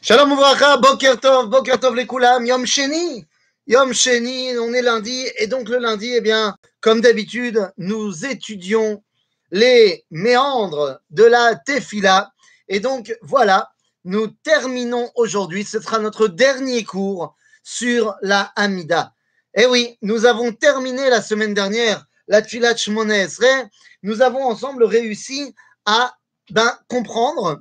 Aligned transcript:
Shalom 0.00 0.30
Ouvracha, 0.30 0.76
Boker 0.76 1.18
Tov, 1.18 1.48
Boker 1.48 1.80
Tov 1.80 1.96
les 1.96 2.06
Koulam, 2.06 2.46
Yom 2.46 2.64
Sheni. 2.64 3.26
Yom 3.66 3.92
Sheni, 3.92 4.56
on 4.56 4.72
est 4.72 4.80
lundi, 4.80 5.26
et 5.38 5.48
donc 5.48 5.68
le 5.68 5.78
lundi, 5.78 6.12
eh 6.14 6.20
bien, 6.20 6.56
comme 6.80 7.00
d'habitude, 7.00 7.68
nous 7.78 8.24
étudions 8.24 9.02
les 9.50 10.04
méandres 10.12 11.00
de 11.10 11.24
la 11.24 11.56
Tefila. 11.56 12.32
Et 12.68 12.78
donc, 12.78 13.12
voilà, 13.22 13.72
nous 14.04 14.28
terminons 14.28 15.10
aujourd'hui, 15.16 15.64
ce 15.64 15.80
sera 15.80 15.98
notre 15.98 16.28
dernier 16.28 16.84
cours 16.84 17.34
sur 17.64 18.14
la 18.22 18.52
Hamida. 18.54 19.12
Eh 19.54 19.66
oui, 19.66 19.98
nous 20.00 20.26
avons 20.26 20.52
terminé 20.52 21.10
la 21.10 21.22
semaine 21.22 21.54
dernière 21.54 22.06
la 22.28 22.40
Tfilat 22.40 22.74
Esrei. 22.74 23.64
Nous 24.04 24.22
avons 24.22 24.44
ensemble 24.44 24.84
réussi 24.84 25.56
à 25.86 26.14
ben, 26.50 26.78
comprendre 26.86 27.60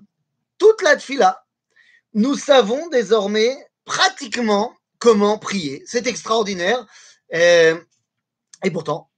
toute 0.60 0.84
la 0.84 0.98
Tfila 0.98 1.47
nous 2.18 2.36
savons 2.36 2.88
désormais 2.88 3.56
pratiquement 3.86 4.74
comment 4.98 5.38
prier. 5.38 5.84
C'est 5.86 6.08
extraordinaire. 6.08 6.84
Euh, 7.36 7.80
et 8.64 8.72
pourtant, 8.72 9.12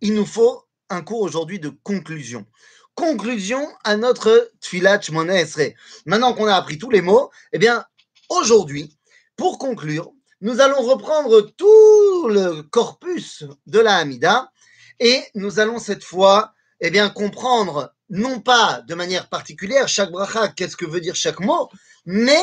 il 0.00 0.14
nous 0.14 0.24
faut 0.24 0.64
un 0.88 1.02
cours 1.02 1.20
aujourd'hui 1.20 1.60
de 1.60 1.68
conclusion. 1.82 2.46
Conclusion 2.94 3.68
à 3.84 3.98
notre 3.98 4.50
Tfilat 4.62 5.00
Esrei. 5.34 5.76
Maintenant 6.06 6.32
qu'on 6.32 6.46
a 6.46 6.54
appris 6.54 6.78
tous 6.78 6.88
les 6.88 7.02
mots, 7.02 7.30
eh 7.52 7.58
bien, 7.58 7.84
aujourd'hui, 8.30 8.96
pour 9.36 9.58
conclure, 9.58 10.12
nous 10.40 10.60
allons 10.62 10.80
reprendre 10.80 11.42
tout 11.42 12.28
le 12.28 12.62
corpus 12.62 13.44
de 13.66 13.80
la 13.80 13.96
Hamida 13.96 14.50
et 14.98 15.22
nous 15.34 15.60
allons 15.60 15.78
cette 15.78 16.04
fois, 16.04 16.54
eh 16.80 16.88
bien, 16.88 17.10
comprendre 17.10 17.94
non 18.08 18.40
pas 18.40 18.82
de 18.86 18.94
manière 18.94 19.28
particulière, 19.28 19.88
chaque 19.88 20.10
bracha, 20.10 20.48
qu'est-ce 20.48 20.76
que 20.76 20.86
veut 20.86 21.00
dire 21.00 21.16
chaque 21.16 21.40
mot, 21.40 21.68
mais 22.04 22.42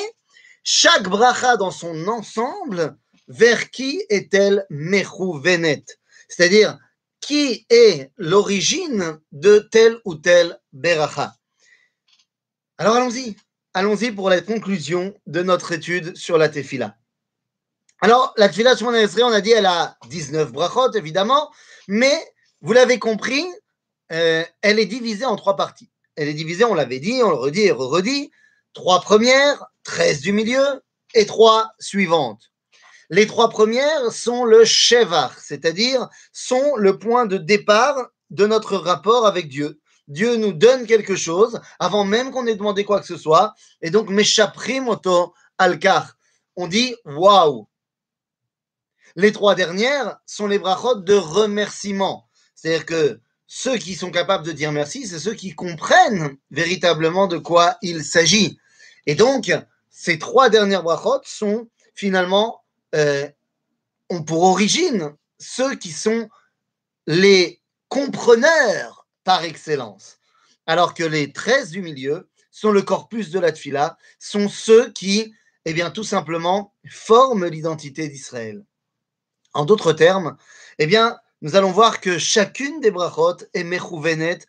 chaque 0.63 1.07
bracha 1.07 1.57
dans 1.57 1.71
son 1.71 2.07
ensemble, 2.07 2.97
vers 3.27 3.69
qui 3.71 4.03
est-elle 4.09 4.65
Venet 4.69 5.85
C'est-à-dire, 6.27 6.77
qui 7.21 7.65
est 7.69 8.11
l'origine 8.17 9.19
de 9.31 9.59
tel 9.59 9.99
ou 10.05 10.15
tel 10.15 10.59
bracha 10.73 11.33
Alors 12.77 12.95
allons-y, 12.95 13.35
allons-y 13.73 14.11
pour 14.11 14.29
la 14.29 14.41
conclusion 14.41 15.13
de 15.27 15.41
notre 15.41 15.71
étude 15.71 16.15
sur 16.15 16.37
la 16.37 16.49
tefila. 16.49 16.97
Alors, 18.01 18.33
la 18.35 18.49
tefila 18.49 18.75
on 18.81 19.31
a 19.31 19.39
dit, 19.39 19.51
elle 19.51 19.65
a 19.65 19.97
19 20.09 20.51
brachot, 20.51 20.91
évidemment, 20.91 21.49
mais 21.87 22.13
vous 22.61 22.73
l'avez 22.73 22.99
compris, 22.99 23.45
euh, 24.11 24.43
elle 24.61 24.79
est 24.79 24.85
divisée 24.85 25.25
en 25.25 25.35
trois 25.35 25.55
parties. 25.55 25.89
Elle 26.15 26.27
est 26.27 26.33
divisée, 26.33 26.65
on 26.65 26.75
l'avait 26.75 26.99
dit, 26.99 27.21
on 27.23 27.29
le 27.29 27.35
redit 27.35 27.61
et 27.61 27.71
redit, 27.71 28.31
trois 28.73 29.01
premières, 29.01 29.65
treize 29.83 30.21
du 30.21 30.31
milieu 30.31 30.81
et 31.13 31.25
trois 31.25 31.71
suivantes. 31.79 32.51
Les 33.09 33.27
trois 33.27 33.49
premières 33.49 34.11
sont 34.11 34.45
le 34.45 34.65
shevar, 34.65 35.37
c'est-à-dire 35.39 36.07
sont 36.31 36.75
le 36.77 36.97
point 36.97 37.25
de 37.25 37.37
départ 37.37 38.09
de 38.29 38.47
notre 38.47 38.77
rapport 38.77 39.25
avec 39.25 39.47
Dieu. 39.47 39.79
Dieu 40.07 40.35
nous 40.35 40.51
donne 40.51 40.85
quelque 40.85 41.15
chose 41.15 41.61
avant 41.79 42.03
même 42.03 42.31
qu'on 42.31 42.47
ait 42.47 42.55
demandé 42.55 42.83
quoi 42.83 42.99
que 42.99 43.05
ce 43.05 43.17
soit. 43.17 43.53
Et 43.81 43.89
donc, 43.89 44.09
Meshaprim 44.09 44.89
Alkar. 45.57 46.15
On 46.55 46.67
dit 46.67 46.95
waouh. 47.05 47.67
Les 49.15 49.31
trois 49.31 49.55
dernières 49.55 50.17
sont 50.25 50.47
les 50.47 50.59
brachot 50.59 50.95
de 50.95 51.13
remerciement. 51.13 52.27
C'est-à-dire 52.55 52.85
que 52.85 53.19
ceux 53.55 53.77
qui 53.77 53.93
sont 53.93 54.09
capables 54.09 54.43
de 54.43 54.51
dire 54.51 54.71
merci, 54.71 55.05
c'est 55.05 55.19
ceux 55.19 55.35
qui 55.35 55.53
comprennent 55.53 56.37
véritablement 56.49 57.27
de 57.27 57.37
quoi 57.37 57.77
il 57.83 58.03
s'agit. 58.03 58.57
Et 59.05 59.13
donc, 59.13 59.53
ces 59.91 60.17
trois 60.17 60.49
dernières 60.49 60.81
brachot 60.81 61.21
sont 61.23 61.69
finalement, 61.93 62.63
euh, 62.95 63.29
ont 64.09 64.23
pour 64.23 64.41
origine 64.41 65.13
ceux 65.37 65.75
qui 65.75 65.91
sont 65.91 66.29
les 67.05 67.61
compreneurs 67.89 69.07
par 69.23 69.43
excellence. 69.43 70.17
Alors 70.65 70.95
que 70.95 71.03
les 71.03 71.31
treize 71.31 71.69
du 71.69 71.83
milieu 71.83 72.27
sont 72.49 72.71
le 72.71 72.81
corpus 72.81 73.29
de 73.29 73.39
la 73.39 73.51
tfila, 73.51 73.99
sont 74.17 74.49
ceux 74.49 74.91
qui, 74.93 75.31
eh 75.65 75.73
bien, 75.73 75.91
tout 75.91 76.03
simplement, 76.03 76.73
forment 76.89 77.45
l'identité 77.45 78.07
d'Israël. 78.07 78.65
En 79.53 79.63
d'autres 79.63 79.93
termes, 79.93 80.37
eh 80.79 80.87
bien, 80.87 81.19
nous 81.43 81.57
allons 81.57 81.71
voir 81.71 81.99
que 81.99 82.17
chacune 82.17 82.79
des 82.79 82.89
brachot 82.89 83.35
est 83.53 83.65
mechouvenet 83.65 84.39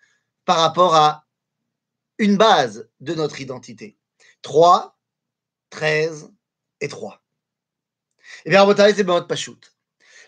par 0.45 0.59
rapport 0.59 0.95
à 0.95 1.27
une 2.19 2.37
base 2.37 2.89
de 3.01 3.15
notre 3.15 3.41
identité. 3.41 3.99
3, 4.43 4.97
13 5.71 6.31
et 6.81 6.87
3. 6.87 7.21
Eh 8.45 8.51
bien, 8.51 8.65
c'est 8.77 9.03
Benot 9.03 9.27
Pachout. 9.27 9.59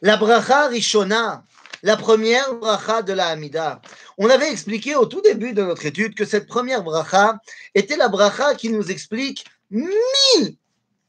La 0.03 0.17
bracha 0.17 0.67
Rishona, 0.67 1.45
la 1.85 1.97
première 1.97 2.55
bracha 2.57 3.03
de 3.03 3.13
la 3.13 3.29
Hamida. 3.29 3.81
On 4.19 4.29
avait 4.29 4.51
expliqué 4.51 4.97
au 4.97 5.07
tout 5.07 5.21
début 5.21 5.53
de 5.53 5.63
notre 5.63 5.87
étude 5.87 6.17
que 6.17 6.25
cette 6.25 6.49
première 6.49 6.83
bracha 6.83 7.39
était 7.77 7.97
la 7.97 8.09
bracha 8.09 8.57
qui 8.57 8.71
nous 8.71 8.91
explique 8.91 9.45
Mi 9.71 10.59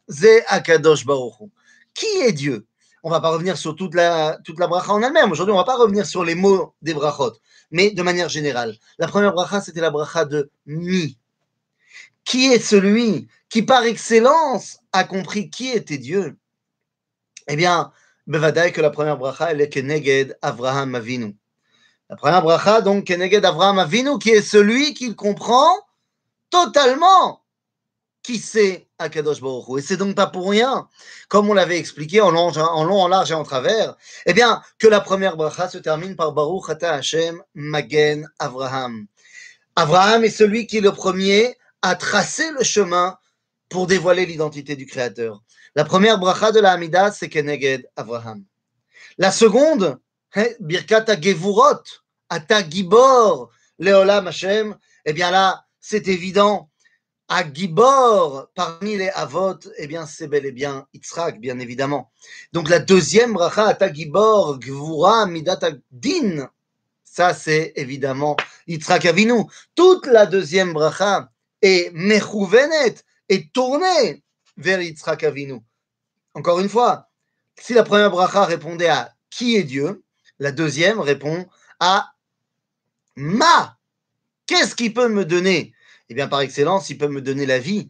Ze 0.08 0.44
Akadosh 0.48 1.04
Baruch 1.04 1.50
Qui 1.96 2.06
est 2.22 2.32
Dieu? 2.32 2.68
On 3.04 3.10
va 3.10 3.22
pas 3.22 3.30
revenir 3.30 3.58
sur 3.58 3.76
toute 3.76 3.96
la, 3.96 4.38
toute 4.44 4.60
la 4.60 4.68
bracha 4.68 4.92
en 4.92 5.02
elle-même. 5.02 5.32
Aujourd'hui, 5.32 5.54
on 5.54 5.58
va 5.58 5.64
pas 5.64 5.78
revenir 5.78 6.06
sur 6.06 6.24
les 6.24 6.36
mots 6.36 6.74
des 6.82 6.94
brachot, 6.94 7.34
mais 7.72 7.92
de 7.92 8.02
manière 8.02 8.30
générale. 8.30 8.76
La 8.98 9.08
première 9.08 9.34
bracha, 9.34 9.62
c'était 9.62 9.82
la 9.82 9.92
bracha 9.92 10.26
de 10.26 10.50
Mi. 10.66 11.18
Qui 12.24 12.52
est 12.52 12.60
celui 12.60 13.28
qui, 13.50 13.62
par 13.62 13.84
excellence, 13.84 14.80
a 14.92 15.04
compris 15.04 15.50
qui 15.50 15.70
était 15.70 15.98
Dieu? 15.98 16.38
Eh 17.48 17.56
bien, 17.56 17.92
Bevadaï 18.28 18.74
que 18.74 18.82
la 18.82 18.90
première 18.90 19.18
bracha, 19.18 19.52
elle 19.52 19.62
est 19.62 19.70
Keneged 19.70 20.38
Avraham 20.42 20.96
Avinu. 20.96 21.38
La 22.10 22.18
première 22.18 22.42
bracha, 22.42 22.82
donc, 22.82 23.06
Keneged 23.06 23.46
Avraham 23.46 23.80
Avinu, 23.80 24.20
qui 24.20 24.32
est 24.32 24.42
celui 24.42 24.94
qui 24.94 25.16
comprend 25.16 25.72
totalement 26.50 27.42
qui 28.28 28.40
c'est 28.40 28.90
Akadosh 29.00 29.40
Baruch 29.40 29.80
Et 29.80 29.82
c'est 29.82 29.96
donc 29.96 30.14
pas 30.14 30.28
pour 30.28 30.50
rien, 30.50 30.90
comme 31.30 31.50
on 31.50 31.54
l'avait 31.54 31.78
expliqué 31.78 32.20
en 32.20 32.30
long, 32.30 32.50
en 32.50 33.08
large 33.08 33.32
et 33.32 33.34
en 33.34 33.44
travers, 33.44 33.96
eh 34.26 34.34
bien, 34.34 34.62
que 34.80 34.88
la 34.88 35.00
première 35.00 35.38
bracha 35.38 35.70
se 35.70 35.78
termine 35.78 36.18
par 36.18 36.34
Baruch 36.34 36.70
Ata 36.70 36.96
Hashem 36.96 37.42
Magen 37.54 38.28
Avraham. 38.38 39.08
Avraham 39.78 40.26
est 40.26 40.30
celui 40.30 40.68
qui, 40.68 40.82
le 40.82 40.92
premier, 40.92 41.56
a 41.82 41.96
tracé 41.96 42.52
le 42.52 42.66
chemin 42.66 43.18
pour 43.70 43.88
dévoiler 43.88 44.26
l'identité 44.26 44.76
du 44.76 44.86
Créateur. 44.86 45.42
La 45.74 45.86
première 45.86 46.20
bracha 46.20 46.52
de 46.52 46.60
la 46.60 46.74
Hamida, 46.74 47.14
c'est 47.14 47.30
Keneged 47.30 47.88
Avraham. 47.96 48.44
La 49.18 49.32
seconde, 49.32 50.00
hein, 50.36 50.48
Birkat 50.60 51.06
Gevurot, 51.22 51.82
Ata 52.28 52.70
Gibor, 52.70 53.52
Leolam 53.80 54.28
Hashem, 54.28 54.76
eh 55.06 55.14
bien 55.14 55.32
là, 55.32 55.64
c'est 55.80 56.10
évident 56.10 56.70
à 57.30 57.44
Gibor, 57.52 58.50
parmi 58.56 58.98
les 58.98 59.10
Avot, 59.10 59.60
eh 59.78 59.88
bien, 59.88 60.06
c'est 60.06 60.28
bel 60.28 60.46
et 60.46 60.52
bien 60.52 60.88
Yitzhak, 60.94 61.40
bien 61.40 61.60
évidemment. 61.60 62.12
Donc, 62.54 62.70
la 62.70 62.80
deuxième 62.80 63.34
bracha, 63.34 63.76
à 63.80 63.94
Gibor, 63.94 64.60
Gvura, 64.60 65.26
Midat 65.26 65.60
Din, 65.92 66.50
ça, 67.04 67.34
c'est 67.34 67.74
évidemment 67.76 68.38
Yitzhak 68.68 69.06
Avinu. 69.06 69.44
Toute 69.76 70.06
la 70.06 70.26
deuxième 70.26 70.72
bracha 70.72 71.32
est 71.62 71.92
Mechouvenet, 71.94 72.96
est 73.28 73.52
tournée 73.52 74.24
vers 74.56 74.82
Yitzhak 74.82 75.24
Avinu. 75.24 75.60
Encore 76.34 76.60
une 76.60 76.70
fois, 76.70 77.10
si 77.60 77.74
la 77.74 77.84
première 77.84 78.12
bracha 78.12 78.46
répondait 78.46 78.88
à 78.88 79.14
qui 79.30 79.56
est 79.56 79.64
Dieu, 79.64 80.04
la 80.40 80.52
deuxième 80.52 81.00
répond 81.00 81.48
à 81.80 82.12
Ma. 83.16 83.78
Qu'est-ce 84.46 84.76
qui 84.76 84.92
peut 84.92 85.10
me 85.10 85.26
donner 85.26 85.74
eh 86.10 86.14
bien, 86.14 86.28
par 86.28 86.42
excellence, 86.42 86.90
il 86.90 86.98
peut 86.98 87.08
me 87.08 87.22
donner 87.22 87.46
la 87.46 87.60
vie. 87.60 87.88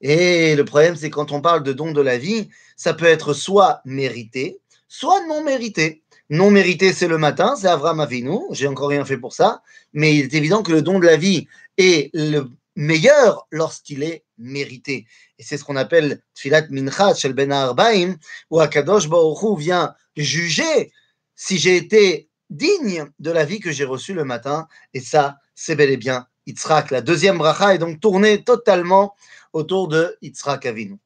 Et 0.00 0.54
le 0.54 0.64
problème, 0.64 0.96
c'est 0.96 1.10
quand 1.10 1.32
on 1.32 1.40
parle 1.40 1.62
de 1.62 1.72
don 1.72 1.92
de 1.92 2.00
la 2.00 2.18
vie, 2.18 2.48
ça 2.76 2.94
peut 2.94 3.06
être 3.06 3.32
soit 3.32 3.80
mérité, 3.84 4.60
soit 4.88 5.24
non 5.26 5.42
mérité. 5.42 6.02
Non 6.28 6.50
mérité, 6.50 6.92
c'est 6.92 7.08
le 7.08 7.18
matin, 7.18 7.54
c'est 7.56 7.68
Avram 7.68 8.00
Avinu, 8.00 8.38
j'ai 8.50 8.66
encore 8.66 8.88
rien 8.88 9.04
fait 9.04 9.16
pour 9.16 9.32
ça, 9.32 9.62
mais 9.92 10.16
il 10.16 10.24
est 10.24 10.34
évident 10.34 10.62
que 10.62 10.72
le 10.72 10.82
don 10.82 10.98
de 10.98 11.06
la 11.06 11.16
vie 11.16 11.46
est 11.78 12.10
le 12.14 12.50
meilleur 12.74 13.46
lorsqu'il 13.52 14.02
est 14.02 14.24
mérité. 14.36 15.06
Et 15.38 15.42
c'est 15.44 15.56
ce 15.56 15.64
qu'on 15.64 15.76
appelle 15.76 16.20
Tfilat 16.34 16.66
Minchat 16.70 17.14
Shel 17.14 17.32
Ben 17.32 17.52
Arbaim, 17.52 18.16
où 18.50 18.60
Akadosh 18.60 19.08
Baruch 19.08 19.58
vient 19.58 19.94
juger 20.16 20.92
si 21.36 21.58
j'ai 21.58 21.76
été 21.76 22.28
digne 22.50 23.06
de 23.18 23.30
la 23.30 23.44
vie 23.44 23.60
que 23.60 23.70
j'ai 23.70 23.84
reçue 23.84 24.12
le 24.12 24.24
matin, 24.24 24.66
et 24.94 25.00
ça, 25.00 25.36
c'est 25.54 25.76
bel 25.76 25.90
et 25.90 25.96
bien 25.96 26.26
La 26.90 27.00
deuxième 27.00 27.38
bracha 27.38 27.74
est 27.74 27.78
donc 27.78 28.00
tournée 28.00 28.44
totalement 28.44 29.14
autour 29.52 29.88
de 29.88 30.16
Yitzhak 30.22 30.66
Avinu. 30.66 30.98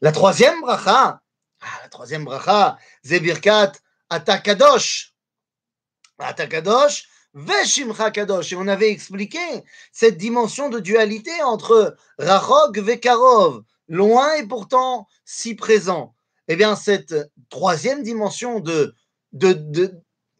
La 0.00 0.12
troisième 0.12 0.60
bracha, 0.60 1.20
ah, 1.60 1.66
la 1.82 1.88
troisième 1.88 2.24
bracha, 2.24 2.78
Zebirkat 3.04 3.72
Atakadosh. 4.10 5.14
Atakadosh, 6.18 7.08
Veshimcha 7.34 8.10
Kadosh. 8.10 8.52
Et 8.52 8.56
on 8.56 8.66
avait 8.66 8.90
expliqué 8.90 9.38
cette 9.92 10.16
dimension 10.16 10.68
de 10.68 10.80
dualité 10.80 11.42
entre 11.42 11.96
Rachok 12.18 12.78
Vekarov, 12.78 13.62
loin 13.88 14.34
et 14.34 14.46
pourtant 14.46 15.06
si 15.24 15.54
présent. 15.54 16.14
Eh 16.48 16.56
bien, 16.56 16.74
cette 16.74 17.14
troisième 17.50 18.02
dimension 18.02 18.60
de, 18.60 18.94
de, 19.32 19.52
de 19.52 19.94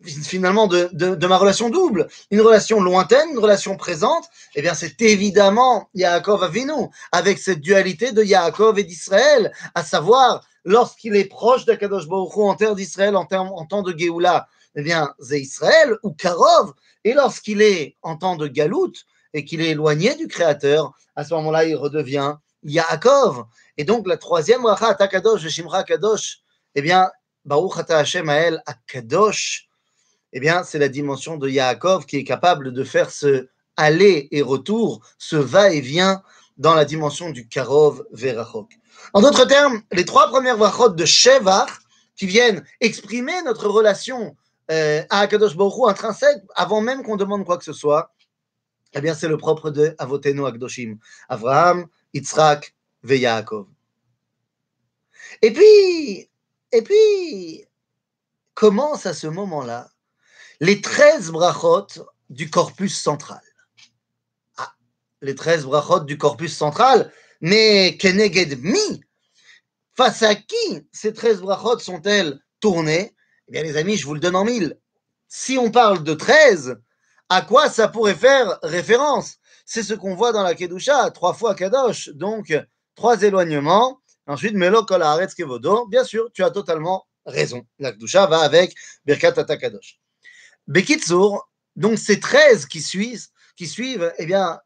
finalement 0.04 0.66
de, 0.66 1.26
ma 1.26 1.36
relation 1.36 1.70
double, 1.70 2.08
une 2.30 2.40
relation 2.40 2.80
lointaine, 2.80 3.30
une 3.30 3.38
relation 3.38 3.76
présente, 3.76 4.28
eh 4.54 4.62
bien 4.62 4.74
c'est 4.74 5.00
évidemment 5.02 5.88
Yaakov 5.94 6.44
Avinu, 6.44 6.88
avec 7.10 7.38
cette 7.38 7.60
dualité 7.60 8.12
de 8.12 8.22
Yaakov 8.22 8.78
et 8.78 8.84
d'Israël, 8.84 9.52
à 9.74 9.82
savoir 9.82 10.46
lorsqu'il 10.64 11.16
est 11.16 11.24
proche 11.24 11.64
d'Akadosh 11.64 12.06
Baruch 12.06 12.36
Hu 12.36 12.42
en 12.42 12.54
terre 12.54 12.74
d'Israël 12.74 13.16
en, 13.16 13.24
temps 13.24 13.82
de 13.82 13.96
Géoula, 13.96 14.48
eh 14.76 14.82
bien 14.82 15.12
c'est 15.20 15.40
Israël 15.40 15.96
ou 16.02 16.12
Karov, 16.12 16.74
et 17.04 17.12
lorsqu'il 17.12 17.62
est 17.62 17.96
en 18.02 18.16
temps 18.16 18.36
de 18.36 18.46
Galout 18.46 18.92
et 19.34 19.44
qu'il 19.44 19.60
est 19.60 19.70
éloigné 19.70 20.14
du 20.14 20.28
Créateur, 20.28 20.92
à 21.16 21.24
ce 21.24 21.34
moment-là 21.34 21.64
il 21.64 21.74
redevient 21.74 22.34
Yaakov. 22.62 23.44
Et 23.76 23.84
donc 23.84 24.06
la 24.06 24.16
troisième 24.16 24.62
bracha, 24.62 24.94
Takadosh, 24.94 25.46
Shimra 25.48 25.84
Kadosh, 25.84 26.40
eh 26.74 26.82
bien 26.82 27.10
Baruch 27.44 27.78
Ata 27.78 27.98
Hashem 27.98 28.28
Ael 28.28 28.62
Akadosh, 28.66 29.67
eh 30.32 30.40
bien, 30.40 30.62
c'est 30.62 30.78
la 30.78 30.88
dimension 30.88 31.36
de 31.36 31.48
Yaakov 31.48 32.06
qui 32.06 32.16
est 32.16 32.24
capable 32.24 32.72
de 32.72 32.84
faire 32.84 33.10
ce 33.10 33.48
aller 33.76 34.28
et 34.32 34.42
retour, 34.42 35.00
ce 35.18 35.36
va-et-vient 35.36 36.22
dans 36.56 36.74
la 36.74 36.84
dimension 36.84 37.30
du 37.30 37.46
Karov 37.48 38.04
Verachok. 38.10 38.72
En 39.14 39.22
d'autres 39.22 39.44
termes, 39.44 39.82
les 39.92 40.04
trois 40.04 40.28
premières 40.28 40.58
brachot 40.58 40.90
de 40.90 41.04
Shevach 41.04 41.70
qui 42.16 42.26
viennent 42.26 42.64
exprimer 42.80 43.40
notre 43.42 43.68
relation 43.68 44.36
euh, 44.70 45.02
à 45.08 45.20
Akadosh 45.20 45.56
Baruch 45.56 45.88
intrinsèque 45.88 46.42
avant 46.56 46.80
même 46.80 47.02
qu'on 47.04 47.16
demande 47.16 47.44
quoi 47.46 47.56
que 47.56 47.64
ce 47.64 47.72
soit, 47.72 48.12
eh 48.94 49.00
bien, 49.00 49.14
c'est 49.14 49.28
le 49.28 49.36
propre 49.36 49.70
de 49.70 49.94
Avotenu 49.98 50.44
Akdoshim, 50.46 50.98
Avraham, 51.28 51.86
Yitzhak 52.12 52.74
ve 53.02 53.14
Yaakov. 53.14 53.66
Et 55.42 55.52
puis, 55.52 56.28
et 56.72 56.82
puis, 56.82 57.64
commence 58.54 59.06
à 59.06 59.14
ce 59.14 59.26
moment-là 59.28 59.88
les 60.60 60.80
13 60.80 61.30
brachot 61.30 61.86
du 62.30 62.50
corpus 62.50 63.00
central. 63.00 63.40
Ah, 64.56 64.74
les 65.22 65.34
13 65.34 65.64
brachot 65.64 66.00
du 66.00 66.18
corpus 66.18 66.56
central, 66.56 67.12
mais 67.40 67.96
Keneged 67.96 68.62
Mi, 68.62 69.04
face 69.96 70.22
à 70.22 70.34
qui 70.34 70.88
ces 70.92 71.12
13 71.12 71.40
brachot 71.40 71.78
sont-elles 71.78 72.40
tournées? 72.60 73.14
Eh 73.48 73.52
bien, 73.52 73.62
les 73.62 73.76
amis, 73.76 73.96
je 73.96 74.06
vous 74.06 74.14
le 74.14 74.20
donne 74.20 74.36
en 74.36 74.44
mille. 74.44 74.78
Si 75.28 75.58
on 75.58 75.70
parle 75.70 76.02
de 76.02 76.14
13, 76.14 76.76
à 77.28 77.42
quoi 77.42 77.68
ça 77.68 77.88
pourrait 77.88 78.14
faire 78.14 78.58
référence? 78.62 79.36
C'est 79.64 79.82
ce 79.82 79.94
qu'on 79.94 80.14
voit 80.14 80.32
dans 80.32 80.42
la 80.42 80.54
Kedusha, 80.54 81.10
trois 81.10 81.34
fois 81.34 81.54
Kadosh, 81.54 82.08
donc 82.14 82.54
trois 82.94 83.22
éloignements. 83.22 84.00
Ensuite, 84.26 84.54
Melo 84.54 84.84
Kol 84.84 85.04
Kevodo. 85.36 85.86
Bien 85.86 86.04
sûr, 86.04 86.30
tu 86.32 86.42
as 86.42 86.50
totalement 86.50 87.06
raison. 87.26 87.66
La 87.78 87.92
Kedusha 87.92 88.26
va 88.26 88.40
avec 88.40 88.74
Birkat 89.04 89.38
Atakadosh. 89.38 89.98
Bekitsour, 90.68 91.50
donc 91.76 91.98
ces 91.98 92.20
13 92.20 92.66
qui 92.66 92.82
suivent, 92.82 93.26
qui 93.56 93.66
suivent, 93.66 94.12
eh 94.18 94.26
bien, 94.26 94.60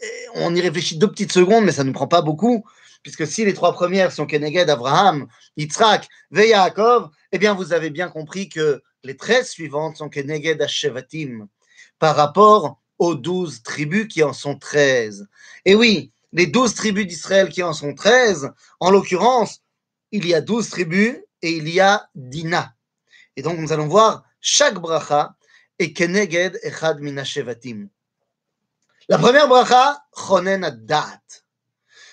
eh, 0.00 0.06
on 0.34 0.54
y 0.54 0.60
réfléchit 0.60 0.98
deux 0.98 1.10
petites 1.10 1.32
secondes, 1.32 1.64
mais 1.64 1.72
ça 1.72 1.84
ne 1.84 1.92
prend 1.92 2.08
pas 2.08 2.22
beaucoup, 2.22 2.64
puisque 3.02 3.26
si 3.26 3.44
les 3.44 3.54
trois 3.54 3.72
premières 3.72 4.12
sont 4.12 4.26
Keneged, 4.26 4.68
Abraham, 4.68 5.28
Yitzhak, 5.56 6.08
Yaakov, 6.32 7.10
eh 7.32 7.38
bien, 7.38 7.54
vous 7.54 7.72
avez 7.72 7.90
bien 7.90 8.08
compris 8.08 8.48
que 8.48 8.82
les 9.04 9.16
13 9.16 9.48
suivantes 9.48 9.96
sont 9.96 10.08
Keneged 10.08 10.60
Hashevatim, 10.60 11.46
par 11.98 12.16
rapport 12.16 12.80
aux 12.98 13.14
12 13.14 13.62
tribus 13.62 14.08
qui 14.08 14.22
en 14.22 14.32
sont 14.32 14.58
13. 14.58 15.28
Et 15.64 15.74
oui, 15.74 16.12
les 16.32 16.46
12 16.46 16.74
tribus 16.74 17.06
d'Israël 17.06 17.48
qui 17.48 17.62
en 17.62 17.72
sont 17.72 17.94
13, 17.94 18.50
en 18.80 18.90
l'occurrence, 18.90 19.60
il 20.10 20.26
y 20.26 20.34
a 20.34 20.40
12 20.40 20.68
tribus 20.68 21.16
et 21.42 21.52
il 21.52 21.68
y 21.68 21.80
a 21.80 22.08
Dina. 22.14 22.74
Et 23.36 23.42
donc, 23.42 23.58
nous 23.58 23.72
allons 23.72 23.86
voir 23.86 24.24
chaque 24.40 24.78
bracha 24.80 25.34
et 25.78 25.92
Keneged 25.92 26.58
Echad 26.62 27.00
Minashevatim. 27.00 27.88
La 29.08 29.18
première 29.18 29.48
bracha, 29.48 30.02
Chonen 30.12 30.64
Adat. 30.64 31.20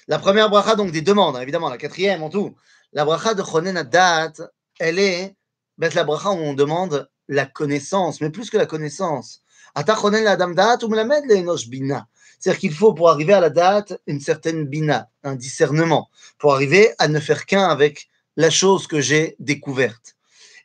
La 0.08 0.20
première 0.20 0.50
bracha, 0.50 0.76
donc 0.76 0.92
des 0.92 1.02
demandes, 1.02 1.38
évidemment, 1.42 1.70
la 1.70 1.78
quatrième 1.78 2.24
en 2.24 2.30
tout. 2.30 2.56
La 2.92 3.06
bracha 3.06 3.34
de 3.34 3.44
Chonen 3.44 3.78
Adat, 3.78 4.34
elle 4.80 5.00
est 5.00 5.36
la 5.78 6.04
bracha 6.04 6.32
où 6.32 6.38
on 6.38 6.54
demande 6.54 7.10
la 7.28 7.46
connaissance, 7.46 8.20
mais 8.20 8.30
plus 8.30 8.50
que 8.50 8.58
la 8.58 8.66
connaissance. 8.66 9.42
Ata 9.74 9.96
Chonen 9.96 10.24
la 10.24 10.36
Dat 10.36 10.84
ou 10.84 10.90
Melamed 10.90 11.24
le 11.28 11.70
Bina. 11.70 12.08
C'est-à-dire 12.40 12.60
qu'il 12.60 12.74
faut, 12.74 12.94
pour 12.94 13.10
arriver 13.10 13.34
à 13.34 13.40
la 13.40 13.52
date, 13.52 14.02
une 14.08 14.20
certaine 14.20 14.66
bina, 14.66 15.10
un 15.24 15.36
discernement, 15.36 16.10
pour 16.40 16.56
arriver 16.56 16.92
à 16.98 17.08
ne 17.08 17.20
faire 17.20 17.46
qu'un 17.46 17.70
avec 17.70 18.10
la 18.36 18.50
chose 18.50 18.88
que 18.88 19.00
j'ai 19.00 19.36
découverte. 19.38 20.16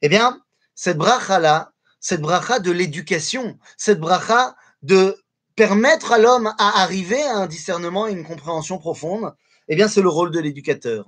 Eh 0.01 0.09
bien, 0.09 0.41
cette 0.75 0.97
bracha-là, 0.97 1.73
cette 2.07 2.21
bracha 2.21 2.61
de 2.61 2.71
l'éducation, 2.71 3.59
cette 3.77 3.99
bracha 3.99 4.55
de 4.85 5.17
permettre 5.57 6.13
à 6.13 6.19
l'homme 6.19 6.47
à 6.57 6.83
arriver 6.85 7.21
à 7.21 7.39
un 7.39 7.49
discernement 7.49 8.07
et 8.07 8.13
une 8.13 8.23
compréhension 8.23 8.79
profonde, 8.79 9.35
eh 9.67 9.75
bien, 9.75 9.89
c'est 9.89 10.03
le 10.03 10.09
rôle 10.09 10.31
de 10.31 10.39
l'éducateur. 10.39 11.05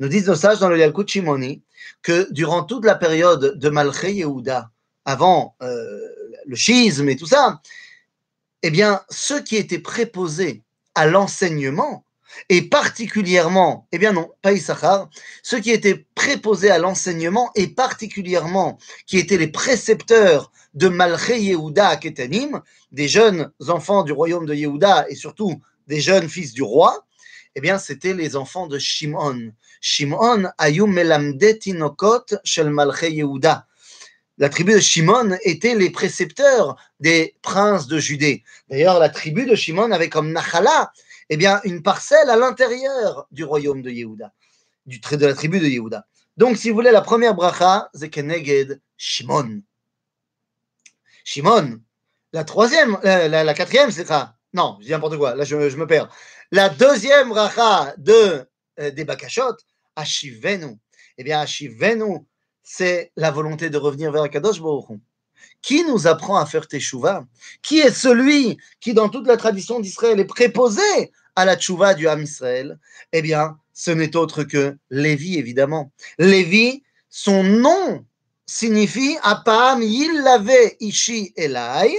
Nous 0.00 0.08
disent 0.08 0.26
nos 0.26 0.34
sages 0.34 0.58
dans 0.58 0.68
le 0.68 0.76
Yalkut 0.76 1.06
Shimoni 1.06 1.62
que 2.02 2.26
durant 2.32 2.64
toute 2.64 2.84
la 2.84 2.96
période 2.96 3.56
de 3.56 3.68
Malché 3.68 4.14
Yehuda, 4.14 4.72
avant 5.04 5.54
euh, 5.62 5.96
le 6.44 6.56
schisme 6.56 7.08
et 7.08 7.14
tout 7.14 7.28
ça, 7.28 7.62
eh 8.62 8.70
bien, 8.70 9.00
ceux 9.10 9.44
qui 9.44 9.54
étaient 9.54 9.78
préposés 9.78 10.64
à 10.96 11.06
l'enseignement, 11.06 12.04
et 12.48 12.62
particulièrement, 12.62 13.86
eh 13.92 13.98
bien 13.98 14.12
non, 14.12 14.30
pas 14.42 14.52
Issachar, 14.52 15.08
ceux 15.42 15.60
qui 15.60 15.70
étaient 15.70 16.06
préposés 16.14 16.70
à 16.70 16.78
l'enseignement 16.78 17.50
et 17.54 17.68
particulièrement 17.68 18.78
qui 19.06 19.18
étaient 19.18 19.38
les 19.38 19.48
précepteurs 19.48 20.52
de 20.74 20.88
Malché 20.88 21.40
Yehuda 21.40 21.88
à 21.88 21.96
Ketanim, 21.96 22.62
des 22.90 23.08
jeunes 23.08 23.50
enfants 23.68 24.02
du 24.02 24.12
royaume 24.12 24.46
de 24.46 24.54
Yehuda 24.54 25.06
et 25.08 25.14
surtout 25.14 25.60
des 25.86 26.00
jeunes 26.00 26.28
fils 26.28 26.52
du 26.52 26.62
roi, 26.62 27.04
eh 27.54 27.60
bien 27.60 27.78
c'était 27.78 28.14
les 28.14 28.36
enfants 28.36 28.66
de 28.66 28.78
Shimon. 28.78 29.52
Shimon 29.80 30.44
ayum 30.58 30.92
melamdetinokot 30.92 32.26
shel 32.44 32.70
Malché 32.70 33.12
Yehuda. 33.12 33.66
La 34.38 34.48
tribu 34.48 34.72
de 34.72 34.78
Shimon 34.80 35.36
était 35.42 35.74
les 35.74 35.90
précepteurs 35.90 36.76
des 37.00 37.36
princes 37.42 37.86
de 37.86 37.98
Judée. 37.98 38.42
D'ailleurs, 38.70 38.98
la 38.98 39.10
tribu 39.10 39.44
de 39.44 39.54
Shimon 39.54 39.90
avait 39.92 40.08
comme 40.08 40.32
Nachala 40.32 40.90
eh 41.28 41.36
bien, 41.36 41.60
une 41.64 41.82
parcelle 41.82 42.30
à 42.30 42.36
l'intérieur 42.36 43.26
du 43.30 43.44
royaume 43.44 43.82
de 43.82 43.90
Yehuda, 43.90 44.32
du 44.86 45.00
de 45.00 45.26
la 45.26 45.34
tribu 45.34 45.60
de 45.60 45.66
Yehuda. 45.66 46.06
Donc, 46.36 46.56
si 46.56 46.70
vous 46.70 46.74
voulez, 46.74 46.90
la 46.90 47.02
première 47.02 47.34
bracha, 47.34 47.90
c'est 47.94 48.10
Keneged 48.10 48.80
Shimon. 48.96 49.62
Shimon. 51.24 51.80
La 52.32 52.44
troisième, 52.44 52.98
la, 53.02 53.54
quatrième, 53.54 53.90
c'est 53.90 54.06
ça. 54.06 54.36
Non, 54.54 54.78
je 54.80 54.86
dis 54.86 54.90
n'importe 54.90 55.18
quoi, 55.18 55.34
là 55.34 55.44
je, 55.44 55.56
me 55.56 55.86
perds. 55.86 56.08
La 56.50 56.68
deuxième 56.68 57.28
bracha 57.28 57.94
de, 57.98 58.46
euh, 58.80 58.90
des 58.90 59.04
Bakashot, 59.04 59.56
Ashivenu. 59.96 60.78
Eh 61.18 61.24
bien, 61.24 61.40
Ashivenu, 61.40 62.26
c'est 62.62 63.12
la 63.16 63.30
volonté 63.30 63.70
de 63.70 63.78
revenir 63.78 64.10
vers 64.12 64.28
Kadosh 64.30 64.60
Baruch 64.60 64.98
qui 65.60 65.84
nous 65.84 66.06
apprend 66.06 66.36
à 66.36 66.46
faire 66.46 66.66
teshuva? 66.68 67.24
Qui 67.62 67.80
est 67.80 67.92
celui 67.92 68.58
qui, 68.80 68.94
dans 68.94 69.08
toute 69.08 69.26
la 69.26 69.36
tradition 69.36 69.80
d'Israël, 69.80 70.20
est 70.20 70.24
préposé 70.24 71.12
à 71.36 71.44
la 71.44 71.56
tchouva 71.56 71.94
du 71.94 72.08
Ham 72.08 72.22
Israël, 72.22 72.78
eh 73.12 73.22
bien, 73.22 73.56
ce 73.72 73.90
n'est 73.90 74.16
autre 74.16 74.44
que 74.44 74.76
Lévi, 74.90 75.38
évidemment. 75.38 75.92
Lévi, 76.18 76.82
son 77.08 77.42
nom 77.42 78.04
signifie 78.46 79.16
Apam 79.22 79.82
Yillave 79.82 80.74
Ishi 80.80 81.32
Elai, 81.36 81.96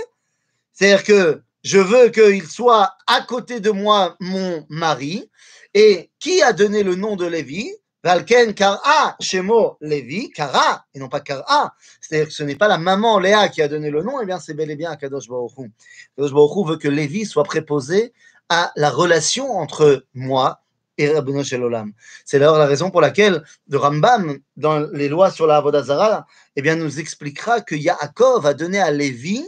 c'est-à-dire 0.73 1.03
que 1.03 1.41
je 1.63 1.77
veux 1.77 2.09
qu'il 2.09 2.45
soit 2.47 2.91
à 3.07 3.21
côté 3.21 3.59
de 3.59 3.71
moi 3.71 4.15
mon 4.19 4.65
mari. 4.69 5.29
Et 5.73 6.11
qui 6.19 6.41
a 6.43 6.53
donné 6.53 6.83
le 6.83 6.95
nom 6.95 7.15
de 7.15 7.25
Lévi? 7.25 7.71
Valken 8.03 8.53
Kara 8.53 9.15
Shemo 9.19 9.77
Lévi, 9.79 10.29
Kara, 10.31 10.85
et 10.93 10.99
non 10.99 11.07
pas 11.07 11.21
Kara. 11.21 11.73
C'est-à-dire 12.01 12.27
que 12.27 12.33
ce 12.33 12.43
n'est 12.43 12.55
pas 12.55 12.67
la 12.67 12.77
maman 12.77 13.17
Léa 13.17 13.47
qui 13.47 13.61
a 13.61 13.67
donné 13.67 13.89
le 13.89 14.03
nom, 14.03 14.19
et 14.19 14.23
eh 14.23 14.25
bien 14.25 14.39
c'est 14.39 14.53
bel 14.53 14.69
et 14.71 14.75
bien 14.75 14.95
Kadosh 14.95 15.29
Baruch 15.29 15.51
Hu. 15.57 15.71
Kadosh 16.17 16.33
Baruch 16.33 16.67
veut 16.67 16.77
que 16.77 16.89
Lévi 16.89 17.25
soit 17.25 17.43
préposé 17.43 18.13
à 18.49 18.71
la 18.75 18.89
relation 18.89 19.51
entre 19.51 20.05
moi 20.13 20.59
et 20.97 21.09
Rabbeinu 21.09 21.43
Olam. 21.53 21.93
C'est 22.25 22.39
d'ailleurs 22.39 22.57
la 22.57 22.65
raison 22.65 22.91
pour 22.91 23.01
laquelle 23.01 23.43
le 23.69 23.77
Rambam, 23.77 24.37
dans 24.57 24.79
les 24.91 25.09
lois 25.09 25.31
sur 25.31 25.47
la 25.47 25.57
Avodazara, 25.57 26.27
eh 26.55 26.61
bien, 26.61 26.75
nous 26.75 26.99
expliquera 26.99 27.61
que 27.61 27.75
Yaakov 27.75 28.45
a 28.45 28.53
donné 28.53 28.79
à 28.79 28.91
Lévi 28.91 29.47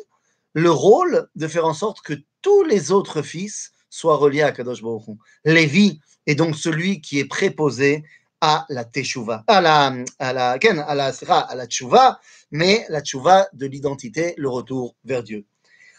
le 0.53 0.71
rôle 0.71 1.27
de 1.35 1.47
faire 1.47 1.65
en 1.65 1.73
sorte 1.73 2.01
que 2.01 2.13
tous 2.41 2.63
les 2.63 2.91
autres 2.91 3.21
fils 3.21 3.73
soient 3.89 4.15
reliés 4.15 4.43
à 4.43 4.51
Kadosh 4.51 4.81
Baruch 4.81 5.07
Hu. 5.07 5.13
Lévi 5.43 5.99
est 6.25 6.35
donc 6.35 6.55
celui 6.55 7.01
qui 7.01 7.19
est 7.19 7.25
préposé 7.25 8.03
à 8.47 8.63
la 8.69 8.85
teshuva, 8.85 9.43
à 9.47 9.59
la, 9.59 9.91
à 10.19 10.31
la, 10.31 10.57
la, 10.59 10.83
à 10.83 10.95
la, 10.95 11.07
à 11.09 11.55
la 11.55 12.19
mais 12.51 12.85
la 12.89 13.01
tchouva 13.01 13.47
de 13.53 13.65
l'identité, 13.65 14.35
le 14.37 14.49
retour 14.49 14.95
vers 15.03 15.23
Dieu. 15.23 15.45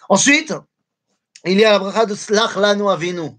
Ensuite, 0.08 0.54
il 1.44 1.58
y 1.58 1.64
a 1.64 1.72
la 1.72 1.80
bracha 1.80 2.06
de 2.06 2.14
Slach 2.14 2.54
Lanu 2.54 2.88
Avinu. 2.88 3.30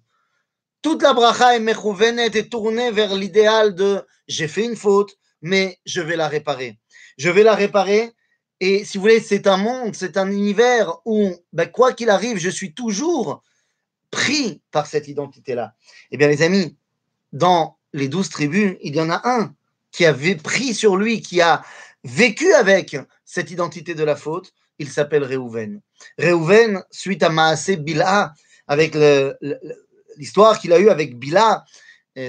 Toute 0.82 1.04
la 1.04 1.14
bracha 1.14 1.56
est 1.56 1.62
mechouvenet 1.62 2.32
et 2.34 2.50
tournée 2.50 2.92
vers 2.92 3.16
l'idéal 3.16 3.76
de 3.76 4.06
j'ai 4.28 4.50
fait 4.50 4.66
une 4.66 4.76
faute, 4.76 5.18
mais 5.42 5.80
je 5.86 6.02
vais 6.02 6.18
la 6.18 6.28
réparer. 6.28 6.78
Je 7.18 7.30
vais 7.30 7.44
la 7.44 7.56
réparer. 7.56 8.12
Et 8.60 8.84
si 8.84 8.98
vous 8.98 9.04
voulez, 9.04 9.22
c'est 9.22 9.48
un 9.48 9.58
monde, 9.58 9.96
c'est 9.96 10.18
un 10.18 10.30
univers 10.30 10.98
où, 11.06 11.32
ben, 11.54 11.68
quoi 11.68 11.94
qu'il 11.94 12.10
arrive, 12.10 12.40
je 12.40 12.50
suis 12.50 12.74
toujours 12.74 13.42
pris 14.12 14.62
par 14.72 14.86
cette 14.86 15.08
identité-là. 15.08 15.76
Eh 16.12 16.18
bien, 16.18 16.28
les 16.28 16.42
amis, 16.42 16.76
dans 17.32 17.77
les 17.98 18.08
douze 18.08 18.30
tribus, 18.30 18.78
il 18.82 18.96
y 18.96 19.02
en 19.02 19.10
a 19.10 19.22
un 19.24 19.54
qui 19.92 20.06
avait 20.06 20.36
pris 20.36 20.74
sur 20.74 20.96
lui, 20.96 21.22
qui 21.22 21.42
a 21.42 21.64
vécu 22.04 22.54
avec 22.54 22.98
cette 23.26 23.52
identité 23.52 23.96
de 23.96 24.04
la 24.04 24.16
faute. 24.16 24.54
Il 24.80 24.90
s'appelle 24.90 25.24
Réhouven. 25.24 25.82
Réhouven, 26.18 26.84
suite 26.92 27.24
à 27.24 27.30
Maasé 27.30 27.78
Bila, 27.78 28.34
avec 28.68 28.96
l'histoire 30.18 30.60
qu'il 30.60 30.72
a 30.74 30.80
eue 30.80 30.90
avec 30.90 31.18
Bila, 31.18 31.66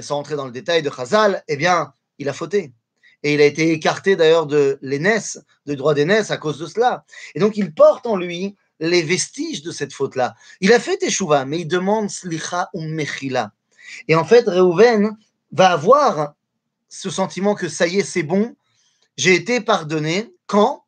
sans 0.02 0.18
entrer 0.18 0.36
dans 0.36 0.46
le 0.46 0.52
détail 0.52 0.82
de 0.82 0.90
Chazal, 0.90 1.42
eh 1.48 1.56
bien, 1.56 1.92
il 2.18 2.28
a 2.28 2.32
fauté. 2.32 2.72
Et 3.22 3.34
il 3.34 3.40
a 3.40 3.44
été 3.44 3.72
écarté 3.72 4.16
d'ailleurs 4.16 4.46
de 4.46 4.78
l'aînesse, 4.80 5.40
de 5.66 5.74
droit 5.74 5.92
d'aînesse 5.92 6.30
à 6.30 6.36
cause 6.36 6.58
de 6.58 6.66
cela. 6.66 7.04
Et 7.34 7.40
donc, 7.40 7.56
il 7.56 7.74
porte 7.74 8.06
en 8.06 8.16
lui 8.16 8.56
les 8.80 9.02
vestiges 9.02 9.62
de 9.62 9.72
cette 9.72 9.92
faute-là. 9.92 10.34
Il 10.60 10.72
a 10.72 10.78
fait 10.78 10.98
Teshuvah, 10.98 11.44
mais 11.44 11.60
il 11.60 11.66
demande 11.66 12.10
Slicha 12.10 12.70
ou 12.72 12.80
Mechila. 12.80 13.52
Et 14.06 14.14
en 14.14 14.24
fait, 14.24 14.44
Reuven 14.46 15.16
va 15.52 15.70
avoir 15.70 16.34
ce 16.88 17.10
sentiment 17.10 17.54
que 17.54 17.68
ça 17.68 17.86
y 17.86 17.98
est, 17.98 18.04
c'est 18.04 18.22
bon, 18.22 18.56
j'ai 19.16 19.34
été 19.34 19.60
pardonné. 19.60 20.32
Quand? 20.46 20.84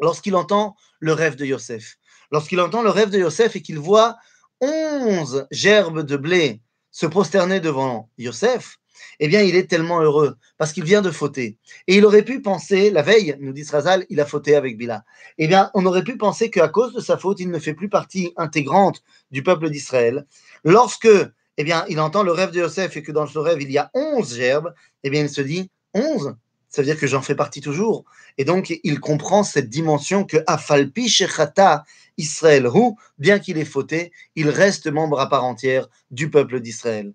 Lorsqu'il 0.00 0.34
entend 0.34 0.74
le 0.98 1.12
rêve 1.12 1.36
de 1.36 1.44
Yosef. 1.44 1.98
Lorsqu'il 2.30 2.60
entend 2.60 2.82
le 2.82 2.90
rêve 2.90 3.10
de 3.10 3.18
Yosef 3.18 3.56
et 3.56 3.62
qu'il 3.62 3.78
voit 3.78 4.16
onze 4.60 5.46
gerbes 5.50 6.02
de 6.02 6.16
blé 6.16 6.62
se 6.90 7.06
prosterner 7.06 7.60
devant 7.60 8.10
Yosef, 8.18 8.78
eh 9.20 9.28
bien, 9.28 9.42
il 9.42 9.54
est 9.54 9.68
tellement 9.68 10.00
heureux 10.00 10.36
parce 10.58 10.72
qu'il 10.72 10.84
vient 10.84 11.02
de 11.02 11.10
fauter. 11.10 11.58
Et 11.86 11.96
il 11.96 12.04
aurait 12.04 12.24
pu 12.24 12.40
penser, 12.40 12.90
la 12.90 13.02
veille, 13.02 13.36
nous 13.40 13.52
dit 13.52 13.64
Srazal, 13.64 14.06
il 14.08 14.20
a 14.20 14.26
fauté 14.26 14.56
avec 14.56 14.76
Bila. 14.76 15.04
Eh 15.38 15.46
bien, 15.46 15.70
on 15.74 15.86
aurait 15.86 16.04
pu 16.04 16.16
penser 16.16 16.50
qu'à 16.50 16.68
cause 16.68 16.92
de 16.92 17.00
sa 17.00 17.16
faute, 17.16 17.40
il 17.40 17.50
ne 17.50 17.58
fait 17.58 17.74
plus 17.74 17.88
partie 17.88 18.32
intégrante 18.36 19.02
du 19.30 19.42
peuple 19.42 19.70
d'Israël. 19.70 20.26
Lorsque, 20.64 21.08
eh 21.56 21.64
bien, 21.64 21.84
il 21.88 22.00
entend 22.00 22.22
le 22.22 22.32
rêve 22.32 22.50
de 22.50 22.60
Yosef 22.60 22.96
et 22.96 23.02
que 23.02 23.12
dans 23.12 23.26
ce 23.26 23.38
rêve, 23.38 23.60
il 23.60 23.70
y 23.70 23.78
a 23.78 23.90
onze 23.94 24.34
gerbes, 24.34 24.72
eh 25.02 25.10
bien, 25.10 25.22
il 25.22 25.28
se 25.28 25.40
dit, 25.40 25.70
onze 25.94 26.34
ça 26.72 26.80
veut 26.80 26.86
dire 26.86 26.98
que 26.98 27.06
j'en 27.06 27.20
fais 27.20 27.34
partie 27.34 27.60
toujours. 27.60 28.04
Et 28.38 28.46
donc, 28.46 28.72
il 28.82 28.98
comprend 28.98 29.42
cette 29.42 29.68
dimension 29.68 30.24
que 30.24 30.38
Afalpi 30.46 31.06
Shechata 31.06 31.84
Israël, 32.16 32.66
bien 33.18 33.38
qu'il 33.38 33.58
ait 33.58 33.66
fauté, 33.66 34.10
il 34.36 34.48
reste 34.48 34.86
membre 34.86 35.20
à 35.20 35.28
part 35.28 35.44
entière 35.44 35.88
du 36.10 36.30
peuple 36.30 36.60
d'Israël. 36.60 37.12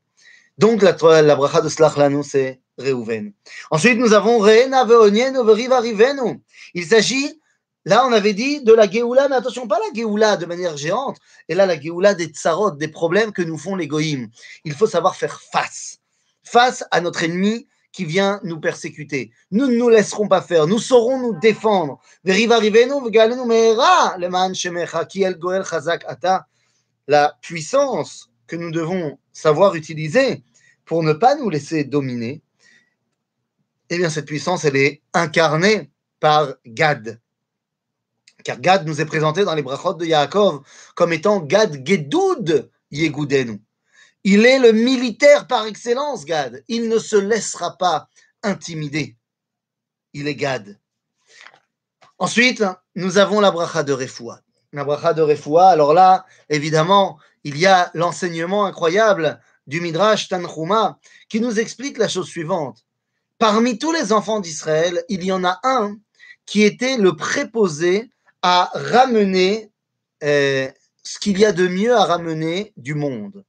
Donc 0.58 0.82
la, 0.82 1.22
la 1.22 1.36
bracha 1.36 1.62
de 1.62 1.70
Slach 1.70 1.98
Lanu, 1.98 2.24
c'est 2.24 2.60
Reuven. 2.78 3.34
Ensuite, 3.72 3.98
nous 3.98 4.14
avons 4.14 4.40
Reena 4.40 4.86
Veonien 4.86 5.36
Overiva 5.36 5.80
Rivenu. 5.80 6.40
Il 6.74 6.86
s'agit, 6.86 7.40
là 7.88 8.06
on 8.06 8.12
avait 8.12 8.34
dit 8.34 8.62
de 8.62 8.74
la 8.74 8.90
Géoula, 8.90 9.30
mais 9.30 9.36
attention, 9.38 9.68
pas 9.68 9.80
la 9.80 9.94
Géoula 9.94 10.38
de 10.38 10.46
manière 10.46 10.76
géante, 10.78 11.18
et 11.48 11.56
là 11.56 11.66
la 11.66 11.80
Géoula 11.80 12.14
des 12.14 12.26
tsarot, 12.26 12.72
des 12.72 12.90
problèmes 12.90 13.32
que 13.32 13.42
nous 13.42 13.58
font 13.58 13.76
les 13.76 13.88
goïms. 13.88 14.30
Il 14.66 14.74
faut 14.74 14.88
savoir 14.88 15.16
faire 15.16 15.42
face, 15.42 16.00
face 16.44 16.84
à 16.92 17.02
notre 17.02 17.24
ennemi 17.24 17.68
qui 17.94 18.06
vient 18.06 18.42
nous 18.44 18.60
persécuter. 18.60 19.32
Nous 19.52 19.68
ne 19.68 19.76
nous 19.76 19.90
laisserons 19.90 20.28
pas 20.28 20.42
faire, 20.42 20.68
nous 20.68 20.80
saurons 20.80 21.20
nous 21.20 21.40
défendre. 21.40 22.00
La 27.08 27.38
puissance 27.42 28.30
que 28.48 28.56
nous 28.56 28.72
devons 28.72 29.18
savoir 29.32 29.76
utiliser 29.76 30.44
pour 30.86 31.04
ne 31.04 31.14
pas 31.14 31.36
nous 31.36 31.50
laisser 31.50 31.86
dominer, 31.86 32.42
eh 33.90 33.98
bien, 33.98 34.10
cette 34.10 34.26
puissance, 34.26 34.66
elle 34.66 34.76
est 34.76 35.02
incarnée 35.14 35.90
par 36.20 36.54
Gad. 36.66 37.20
Car 38.44 38.60
Gad 38.60 38.88
nous 38.88 39.02
est 39.02 39.06
présenté 39.06 39.44
dans 39.44 39.56
les 39.56 39.62
brachot 39.62 39.94
de 39.94 40.06
Yaakov 40.06 40.62
comme 40.96 41.14
étant 41.14 41.40
Gad 41.40 41.88
Gedoud 41.88 42.70
Yegudenu. 42.92 43.62
Il 44.24 44.46
est 44.46 44.60
le 44.60 44.72
militaire 44.72 45.48
par 45.48 45.66
excellence, 45.66 46.26
Gad. 46.26 46.64
Il 46.68 46.90
ne 46.90 46.98
se 46.98 47.16
laissera 47.16 47.78
pas 47.78 48.10
intimider. 48.44 49.18
Il 50.14 50.28
est 50.28 50.36
Gad. 50.36 50.80
Ensuite, 52.20 52.64
nous 52.96 53.18
avons 53.18 53.40
la 53.40 53.52
bracha 53.52 53.84
de 53.84 53.94
Refoua. 53.94 54.42
La 54.74 54.84
bracha 54.84 55.14
de 55.14 55.22
Refoua, 55.22 55.70
alors 55.70 55.94
là, 55.94 56.26
évidemment, 56.50 57.20
il 57.44 57.58
y 57.58 57.66
a 57.66 57.92
l'enseignement 57.94 58.66
incroyable 58.66 59.40
du 59.68 59.82
Midrash 59.82 60.28
Tanchuma 60.28 61.00
qui 61.30 61.40
nous 61.40 61.60
explique 61.60 61.98
la 61.98 62.08
chose 62.08 62.28
suivante. 62.28 62.86
Parmi 63.38 63.78
tous 63.78 63.92
les 63.92 64.12
enfants 64.12 64.40
d'Israël, 64.40 65.04
il 65.10 65.24
y 65.24 65.32
en 65.32 65.44
a 65.44 65.60
un 65.64 65.98
qui 66.46 66.64
était 66.64 66.98
le 66.98 67.16
préposé 67.16 68.10
à 68.50 68.72
ramener 68.74 69.72
euh, 70.24 70.70
ce 71.04 71.20
qu'il 71.20 71.38
y 71.38 71.44
a 71.44 71.52
de 71.52 71.68
mieux 71.68 71.94
à 71.94 72.06
ramener 72.06 72.72
du 72.78 72.94
monde. 72.94 73.44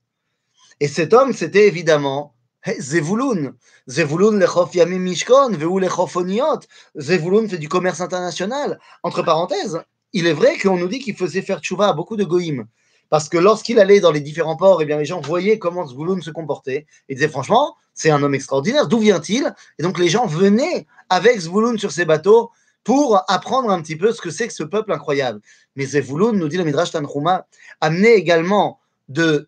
Et 0.80 0.88
cet 0.88 1.12
homme, 1.12 1.32
c'était 1.32 1.68
évidemment 1.68 2.34
Zevulun. 2.80 3.54
Zevulun 3.86 4.40
lechof 4.40 4.74
yamim 4.74 4.98
mishkon, 4.98 5.52
veu 5.52 5.78
lechof 5.78 6.16
oniot. 6.16 6.62
Zevulun 6.96 7.46
fait 7.46 7.58
du 7.58 7.68
commerce 7.68 8.00
international. 8.00 8.80
Entre 9.04 9.22
parenthèses, 9.22 9.80
il 10.12 10.26
est 10.26 10.32
vrai 10.32 10.58
qu'on 10.58 10.76
nous 10.76 10.88
dit 10.88 10.98
qu'il 10.98 11.16
faisait 11.16 11.42
faire 11.42 11.60
tchouva 11.60 11.90
à 11.90 11.92
beaucoup 11.92 12.16
de 12.16 12.24
goïms. 12.24 12.66
Parce 13.08 13.28
que 13.28 13.38
lorsqu'il 13.38 13.78
allait 13.78 14.00
dans 14.00 14.10
les 14.10 14.20
différents 14.20 14.56
ports, 14.56 14.82
eh 14.82 14.84
bien, 14.84 14.98
les 14.98 15.04
gens 15.04 15.20
voyaient 15.20 15.60
comment 15.60 15.86
Zvouloun 15.86 16.20
se 16.22 16.32
comportait 16.32 16.86
et 17.08 17.14
disaient 17.14 17.28
franchement, 17.28 17.76
c'est 17.94 18.10
un 18.10 18.20
homme 18.20 18.34
extraordinaire, 18.34 18.88
d'où 18.88 18.98
vient-il? 18.98 19.54
Et 19.78 19.84
donc 19.84 19.96
les 19.96 20.08
gens 20.08 20.26
venaient 20.26 20.88
avec 21.08 21.38
Zvouloun 21.38 21.78
sur 21.78 21.92
ces 21.92 22.04
bateaux 22.04 22.50
pour 22.88 23.22
apprendre 23.28 23.68
un 23.68 23.82
petit 23.82 23.96
peu 23.96 24.14
ce 24.14 24.22
que 24.22 24.30
c'est 24.30 24.48
que 24.48 24.54
ce 24.54 24.62
peuple 24.62 24.92
incroyable. 24.92 25.42
Mais 25.76 25.84
Zvouloun, 25.84 26.38
nous 26.38 26.48
dit 26.48 26.56
le 26.56 26.64
Midrash 26.64 26.90
Tanchuma, 26.90 27.46
amenait 27.82 28.14
également 28.14 28.80
de, 29.10 29.46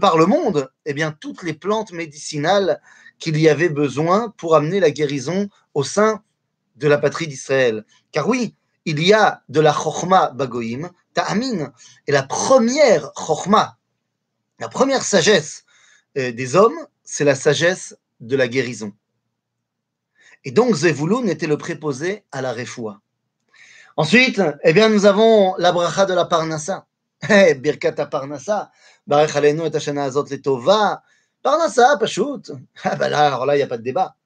par 0.00 0.16
le 0.16 0.24
monde 0.24 0.70
eh 0.86 0.94
bien, 0.94 1.12
toutes 1.12 1.42
les 1.42 1.52
plantes 1.52 1.92
médicinales 1.92 2.80
qu'il 3.18 3.38
y 3.38 3.50
avait 3.50 3.68
besoin 3.68 4.32
pour 4.38 4.56
amener 4.56 4.80
la 4.80 4.90
guérison 4.90 5.50
au 5.74 5.84
sein 5.84 6.22
de 6.76 6.88
la 6.88 6.96
patrie 6.96 7.28
d'Israël. 7.28 7.84
Car 8.12 8.26
oui, 8.26 8.56
il 8.86 9.06
y 9.06 9.12
a 9.12 9.42
de 9.50 9.60
la 9.60 9.74
chokhma 9.74 10.30
bagoïm, 10.30 10.88
ta'amin. 11.12 11.74
Et 12.06 12.12
la 12.12 12.22
première 12.22 13.12
chokhma, 13.14 13.76
la 14.58 14.70
première 14.70 15.02
sagesse 15.02 15.64
euh, 16.16 16.32
des 16.32 16.56
hommes, 16.56 16.86
c'est 17.04 17.24
la 17.24 17.34
sagesse 17.34 17.94
de 18.20 18.36
la 18.36 18.48
guérison. 18.48 18.94
Et 20.44 20.52
donc 20.52 20.74
Zevulun 20.74 21.26
était 21.26 21.46
le 21.46 21.58
préposé 21.58 22.24
à 22.32 22.40
la 22.40 22.52
refoua. 22.52 23.00
Ensuite, 23.96 24.40
eh 24.62 24.72
bien, 24.72 24.88
nous 24.88 25.04
avons 25.04 25.54
la 25.58 25.72
bracha 25.72 26.06
de 26.06 26.14
la 26.14 26.24
parnassa. 26.24 26.86
Eh, 27.28 27.54
birkat 27.54 27.92
parnassa. 28.06 28.70
Barech 29.06 29.36
alenu 29.36 29.66
et 29.66 29.76
hashana 29.76 30.04
azot 30.04 30.24
letova. 30.30 31.02
Parnassa, 31.42 31.98
pachout. 31.98 32.42
Ah 32.84 32.96
ben 32.96 33.10
là, 33.10 33.26
alors 33.26 33.44
là, 33.44 33.56
il 33.56 33.58
n'y 33.58 33.62
a 33.62 33.66
pas 33.66 33.76
de 33.76 33.82
débat. 33.82 34.16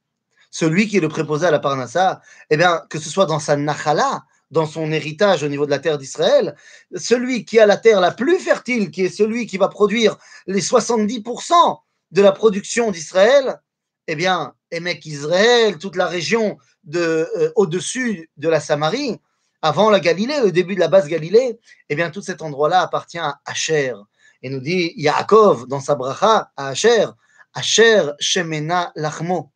Celui 0.50 0.86
qui 0.86 0.98
est 0.98 1.00
le 1.00 1.08
préposé 1.08 1.46
à 1.46 1.50
la 1.50 1.58
parnassa, 1.58 2.20
eh 2.50 2.56
bien, 2.56 2.84
que 2.88 3.00
ce 3.00 3.10
soit 3.10 3.26
dans 3.26 3.40
sa 3.40 3.56
nachala, 3.56 4.22
dans 4.52 4.66
son 4.66 4.92
héritage 4.92 5.42
au 5.42 5.48
niveau 5.48 5.66
de 5.66 5.72
la 5.72 5.80
terre 5.80 5.98
d'Israël, 5.98 6.54
celui 6.94 7.44
qui 7.44 7.58
a 7.58 7.66
la 7.66 7.76
terre 7.76 8.00
la 8.00 8.12
plus 8.12 8.38
fertile, 8.38 8.92
qui 8.92 9.02
est 9.02 9.08
celui 9.08 9.46
qui 9.46 9.58
va 9.58 9.66
produire 9.66 10.16
les 10.46 10.60
70% 10.60 11.80
de 12.12 12.22
la 12.22 12.30
production 12.30 12.92
d'Israël, 12.92 13.60
eh 14.06 14.14
bien, 14.14 14.54
Emek 14.74 15.06
Israël, 15.06 15.78
toute 15.78 15.96
la 15.96 16.06
région 16.06 16.58
euh, 16.94 17.50
au-dessus 17.56 18.30
de 18.36 18.48
la 18.48 18.60
Samarie, 18.60 19.18
avant 19.62 19.88
la 19.88 20.00
Galilée, 20.00 20.40
le 20.42 20.52
début 20.52 20.74
de 20.74 20.80
la 20.80 20.88
base 20.88 21.08
Galilée, 21.08 21.58
eh 21.88 21.94
bien, 21.94 22.10
tout 22.10 22.20
cet 22.20 22.42
endroit-là 22.42 22.82
appartient 22.82 23.18
à 23.18 23.40
Asher. 23.46 23.94
Et 24.42 24.50
nous 24.50 24.60
dit 24.60 24.92
Yaakov 24.96 25.66
dans 25.68 25.80
sa 25.80 25.94
bracha 25.94 26.50
à 26.56 26.68
Asher, 26.68 27.06
Asher 27.54 28.10
Shemena 28.18 28.92
Lachmo. 28.94 29.50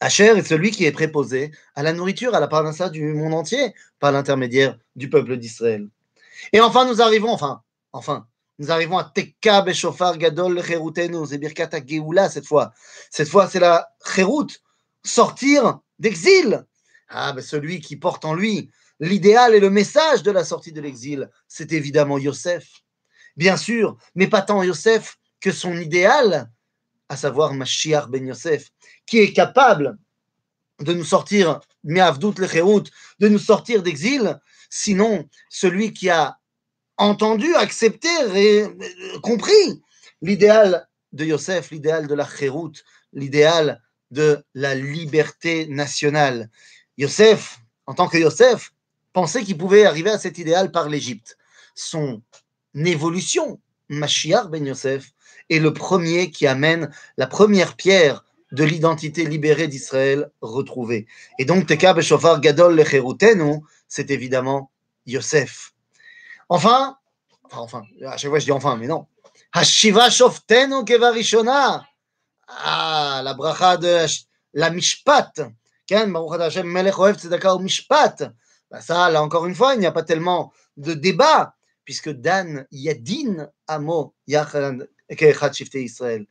Asher 0.00 0.36
est 0.36 0.42
celui 0.42 0.72
qui 0.72 0.84
est 0.84 0.92
préposé 0.92 1.52
à 1.74 1.82
la 1.82 1.92
nourriture, 1.92 2.34
à 2.34 2.40
la 2.40 2.48
parnassa 2.48 2.90
du 2.90 3.14
monde 3.14 3.34
entier, 3.34 3.74
par 4.00 4.12
l'intermédiaire 4.12 4.76
du 4.96 5.08
peuple 5.08 5.36
d'Israël. 5.36 5.88
Et 6.52 6.60
enfin, 6.60 6.84
nous 6.84 7.00
arrivons, 7.00 7.30
enfin, 7.30 7.62
enfin, 7.92 8.26
nous 8.58 8.70
arrivons 8.70 8.98
à 8.98 9.04
Tekka 9.04 9.62
Beshofar 9.62 10.16
Gadol 10.16 10.62
Cherutenu, 10.64 11.26
c'est 11.26 11.38
Birkat 11.38 11.70
Geoula 11.86 12.30
cette 12.30 12.46
fois. 12.46 12.72
Cette 13.10 13.28
fois, 13.28 13.48
c'est 13.48 13.60
la 13.60 13.88
Cherut, 14.04 14.46
sortir 15.04 15.80
d'exil. 15.98 16.64
Ah, 17.08 17.32
ben 17.32 17.42
celui 17.42 17.80
qui 17.80 17.96
porte 17.96 18.24
en 18.24 18.34
lui 18.34 18.70
l'idéal 18.98 19.54
et 19.54 19.60
le 19.60 19.70
message 19.70 20.22
de 20.22 20.30
la 20.30 20.44
sortie 20.44 20.72
de 20.72 20.80
l'exil, 20.80 21.30
c'est 21.48 21.72
évidemment 21.72 22.18
Yosef. 22.18 22.66
Bien 23.36 23.56
sûr, 23.56 23.98
mais 24.14 24.26
pas 24.26 24.40
tant 24.40 24.62
Yosef 24.62 25.18
que 25.40 25.52
son 25.52 25.76
idéal, 25.76 26.50
à 27.08 27.16
savoir 27.16 27.52
Mashiach 27.52 28.08
ben 28.08 28.26
Yosef, 28.26 28.70
qui 29.06 29.18
est 29.18 29.32
capable 29.32 29.98
de 30.80 30.94
nous 30.94 31.04
sortir, 31.04 31.60
de 31.84 33.28
nous 33.28 33.38
sortir 33.38 33.82
d'exil, 33.82 34.40
sinon 34.70 35.28
celui 35.50 35.92
qui 35.92 36.08
a 36.08 36.38
entendu, 36.98 37.54
accepté, 37.54 38.08
ré- 38.28 38.68
compris 39.22 39.82
l'idéal 40.22 40.88
de 41.12 41.24
Yosef, 41.24 41.70
l'idéal 41.70 42.06
de 42.06 42.14
la 42.14 42.26
chéroute, 42.26 42.84
l'idéal 43.12 43.82
de 44.10 44.44
la 44.54 44.74
liberté 44.74 45.66
nationale. 45.66 46.50
Yosef, 46.98 47.58
en 47.86 47.94
tant 47.94 48.08
que 48.08 48.18
Yosef, 48.18 48.72
pensait 49.12 49.42
qu'il 49.42 49.58
pouvait 49.58 49.84
arriver 49.84 50.10
à 50.10 50.18
cet 50.18 50.38
idéal 50.38 50.70
par 50.70 50.88
l'Égypte. 50.88 51.36
Son 51.74 52.22
évolution, 52.74 53.60
Mashiach 53.88 54.48
ben 54.48 54.66
Yosef, 54.66 55.12
est 55.48 55.58
le 55.58 55.72
premier 55.72 56.30
qui 56.30 56.46
amène 56.46 56.90
la 57.16 57.26
première 57.26 57.76
pierre 57.76 58.24
de 58.52 58.64
l'identité 58.64 59.24
libérée 59.24 59.68
d'Israël 59.68 60.30
retrouvée. 60.40 61.06
Et 61.38 61.44
donc, 61.44 61.66
Teka 61.66 61.94
Beshofar 61.94 62.40
Gadol 62.40 62.76
Lecherutenu, 62.76 63.60
c'est 63.88 64.10
évidemment 64.10 64.70
Yosef. 65.06 65.72
Enfin, 66.48 66.96
enfin, 67.52 67.82
à 68.06 68.16
chaque 68.16 68.30
fois 68.30 68.38
je 68.38 68.44
dis 68.44 68.52
enfin, 68.52 68.76
mais 68.76 68.86
non. 68.86 69.06
Hashiva 69.52 70.10
Shoftenu 70.10 70.84
Kevarishona. 70.84 71.86
Ah, 72.48 73.20
la 73.24 73.34
bracha 73.34 73.76
de 73.76 74.06
la 74.54 74.70
Mishpat. 74.70 75.32
Ken, 75.86 76.12
Baruch 76.12 76.40
Hashem 76.40 76.66
Melech 76.66 76.98
Ohev 76.98 77.16
Tzedaka 77.16 77.54
ou 77.54 77.58
Mishpat. 77.58 78.32
Bah, 78.70 78.80
ça, 78.80 79.10
là 79.10 79.22
encore 79.22 79.46
une 79.46 79.54
fois, 79.54 79.74
il 79.74 79.80
n'y 79.80 79.86
a 79.86 79.92
pas 79.92 80.02
tellement 80.02 80.52
de 80.76 80.94
débat, 80.94 81.54
puisque 81.84 82.10
Dan 82.10 82.66
Yadin 82.70 83.48
Amo 83.66 84.14
Yachad 84.26 84.88
Ke'echad 85.08 85.54
Shiftei 85.54 85.84
Israël. 85.84 86.26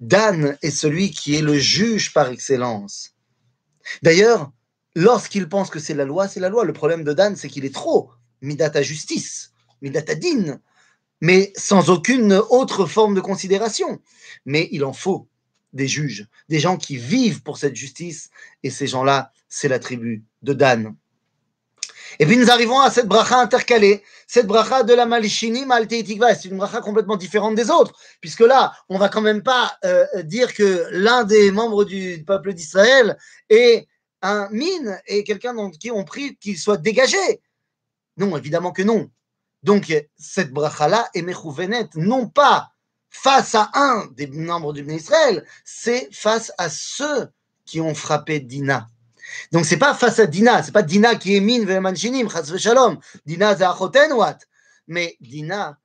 Dan 0.00 0.56
est 0.62 0.70
celui 0.70 1.10
qui 1.10 1.36
est 1.36 1.42
le 1.42 1.58
juge 1.58 2.12
par 2.12 2.28
excellence. 2.28 3.10
D'ailleurs, 4.02 4.50
lorsqu'il 4.94 5.48
pense 5.48 5.68
que 5.68 5.78
c'est 5.78 5.94
la 5.94 6.04
loi, 6.04 6.28
c'est 6.28 6.40
la 6.40 6.48
loi. 6.48 6.64
Le 6.64 6.72
problème 6.72 7.04
de 7.04 7.12
Dan, 7.12 7.36
c'est 7.36 7.48
qu'il 7.48 7.64
est 7.64 7.74
trop 7.74 8.10
midata 8.40 8.82
justice, 8.82 9.49
midata 9.82 10.14
din, 10.14 10.60
mais 11.20 11.52
sans 11.56 11.90
aucune 11.90 12.32
autre 12.50 12.86
forme 12.86 13.14
de 13.14 13.20
considération. 13.20 14.00
Mais 14.44 14.68
il 14.72 14.84
en 14.84 14.92
faut 14.92 15.28
des 15.72 15.86
juges, 15.86 16.26
des 16.48 16.58
gens 16.58 16.76
qui 16.76 16.96
vivent 16.96 17.42
pour 17.42 17.58
cette 17.58 17.76
justice, 17.76 18.30
et 18.62 18.70
ces 18.70 18.86
gens-là, 18.86 19.32
c'est 19.48 19.68
la 19.68 19.78
tribu 19.78 20.24
de 20.42 20.52
Dan. 20.52 20.96
Et 22.18 22.26
puis 22.26 22.36
nous 22.36 22.50
arrivons 22.50 22.80
à 22.80 22.90
cette 22.90 23.06
bracha 23.06 23.40
intercalée, 23.40 24.02
cette 24.26 24.46
bracha 24.46 24.82
de 24.82 24.92
la 24.94 25.06
Malishinim 25.06 25.70
al 25.70 25.86
Tikva. 25.86 26.34
C'est 26.34 26.48
une 26.48 26.56
bracha 26.56 26.80
complètement 26.80 27.16
différente 27.16 27.54
des 27.54 27.70
autres, 27.70 27.94
puisque 28.20 28.40
là, 28.40 28.72
on 28.88 28.98
va 28.98 29.08
quand 29.08 29.20
même 29.20 29.42
pas 29.42 29.76
euh, 29.84 30.04
dire 30.24 30.52
que 30.54 30.86
l'un 30.90 31.24
des 31.24 31.52
membres 31.52 31.84
du 31.84 32.24
peuple 32.26 32.52
d'Israël 32.52 33.16
est 33.48 33.86
un 34.22 34.48
mine 34.50 35.00
et 35.06 35.24
quelqu'un 35.24 35.54
dont 35.54 35.70
qui 35.70 35.90
on 35.90 36.04
prie 36.04 36.36
qu'il 36.36 36.58
soit 36.58 36.76
dégagé. 36.76 37.40
Non, 38.16 38.36
évidemment 38.36 38.72
que 38.72 38.82
non. 38.82 39.10
Donc 39.62 39.92
cette 40.18 40.52
bracha-là 40.52 41.08
est 41.14 41.22
mechouvenet, 41.22 41.88
non 41.96 42.28
pas 42.28 42.70
face 43.10 43.54
à 43.54 43.70
un 43.74 44.06
des 44.12 44.26
membres 44.28 44.72
du 44.72 44.88
Israël, 44.92 45.44
c'est 45.64 46.08
face 46.12 46.52
à 46.58 46.70
ceux 46.70 47.28
qui 47.66 47.80
ont 47.80 47.94
frappé 47.94 48.40
Dina. 48.40 48.88
Donc 49.52 49.66
c'est 49.66 49.76
pas 49.76 49.94
face 49.94 50.18
à 50.18 50.26
Dina, 50.26 50.62
c'est 50.62 50.72
pas 50.72 50.82
Dina 50.82 51.14
qui 51.16 51.36
est 51.36 51.40
mine 51.40 51.64
ve'manshinim, 51.64 52.28
chas 52.30 52.56
shalom. 52.56 52.98
Dina. 53.26 53.56
Mais 54.86 55.16
Dina, 55.20 55.78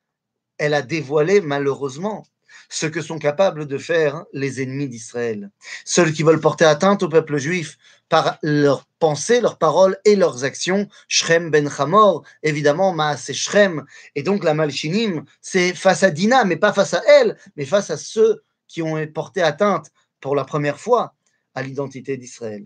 elle 0.57 0.73
a 0.73 0.81
dévoilé 0.81 1.41
malheureusement 1.41 2.25
ce 2.69 2.85
que 2.85 3.01
sont 3.01 3.19
capables 3.19 3.67
de 3.67 3.77
faire 3.77 4.25
les 4.33 4.61
ennemis 4.61 4.87
d'Israël. 4.87 5.49
Ceux 5.85 6.11
qui 6.11 6.23
veulent 6.23 6.39
porter 6.39 6.65
atteinte 6.65 7.03
au 7.03 7.09
peuple 7.09 7.37
juif 7.37 7.77
par 8.09 8.37
leurs 8.43 8.85
pensées, 8.99 9.41
leurs 9.41 9.57
paroles 9.57 9.97
et 10.05 10.15
leurs 10.15 10.43
actions. 10.43 10.87
Shrem 11.07 11.49
ben 11.49 11.69
Hamor, 11.77 12.23
évidemment, 12.43 12.93
Maaseh 12.93 13.33
Shrem. 13.33 13.85
Et 14.15 14.23
donc 14.23 14.43
la 14.43 14.53
Malchinim, 14.53 15.25
c'est 15.41 15.73
face 15.73 16.03
à 16.03 16.11
Dina, 16.11 16.45
mais 16.45 16.57
pas 16.57 16.73
face 16.73 16.93
à 16.93 17.01
elle, 17.19 17.37
mais 17.55 17.65
face 17.65 17.89
à 17.89 17.97
ceux 17.97 18.43
qui 18.67 18.81
ont 18.81 19.05
porté 19.07 19.41
atteinte 19.41 19.91
pour 20.21 20.35
la 20.35 20.43
première 20.43 20.79
fois 20.79 21.13
à 21.53 21.63
l'identité 21.63 22.17
d'Israël. 22.17 22.65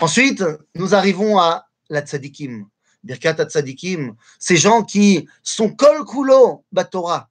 Ensuite, 0.00 0.44
nous 0.74 0.94
arrivons 0.94 1.38
à 1.38 1.66
la 1.88 2.00
tzadikim. 2.00 2.66
Birkat 3.04 3.44
tzadikim, 3.44 4.14
ces 4.38 4.56
gens 4.56 4.82
qui 4.82 5.28
sont 5.42 5.70
kol 5.70 6.04
kulo 6.04 6.64
batora. 6.72 7.28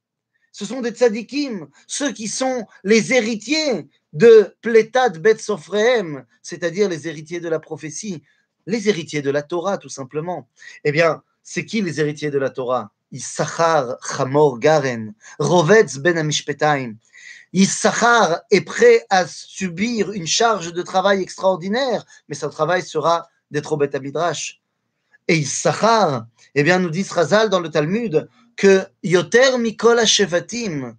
Ce 0.57 0.65
sont 0.65 0.81
des 0.81 0.89
tzadikim, 0.89 1.67
ceux 1.85 2.11
qui 2.11 2.27
sont 2.27 2.65
les 2.83 3.13
héritiers 3.13 3.87
de 4.11 4.55
Plétad 4.61 5.19
Bet 5.19 5.37
Sofrehem, 5.37 6.25
c'est-à-dire 6.41 6.89
les 6.89 7.07
héritiers 7.07 7.39
de 7.39 7.47
la 7.47 7.59
prophétie, 7.59 8.23
les 8.65 8.89
héritiers 8.89 9.21
de 9.21 9.29
la 9.29 9.43
Torah, 9.43 9.77
tout 9.77 9.87
simplement. 9.87 10.49
Eh 10.83 10.91
bien, 10.91 11.21
c'est 11.43 11.63
qui 11.63 11.83
les 11.83 11.99
héritiers 11.99 12.31
de 12.31 12.39
la 12.39 12.49
Torah? 12.49 12.91
Issachar 13.11 13.97
Chamor 14.01 14.57
Garen, 14.57 15.13
Rovetz 15.37 15.99
Ben 15.99 16.17
Amishpetaim. 16.17 16.95
Issachar 17.53 18.41
est 18.49 18.61
prêt 18.61 19.05
à 19.11 19.27
subir 19.27 20.11
une 20.11 20.25
charge 20.25 20.73
de 20.73 20.81
travail 20.81 21.21
extraordinaire, 21.21 22.03
mais 22.29 22.35
son 22.35 22.49
travail 22.49 22.81
sera 22.81 23.29
d'être 23.51 23.73
au 23.73 23.77
Beth 23.77 24.01
Midrash. 24.01 24.59
Et 25.27 25.37
Issachar, 25.37 26.25
eh 26.55 26.63
bien, 26.63 26.79
nous 26.79 26.89
dit 26.89 27.03
Srazal 27.03 27.51
dans 27.51 27.59
le 27.59 27.69
Talmud 27.69 28.27
que 28.57 28.85
Yoter 29.03 29.57
Mikol 29.59 30.05
Shevatim, 30.05 30.97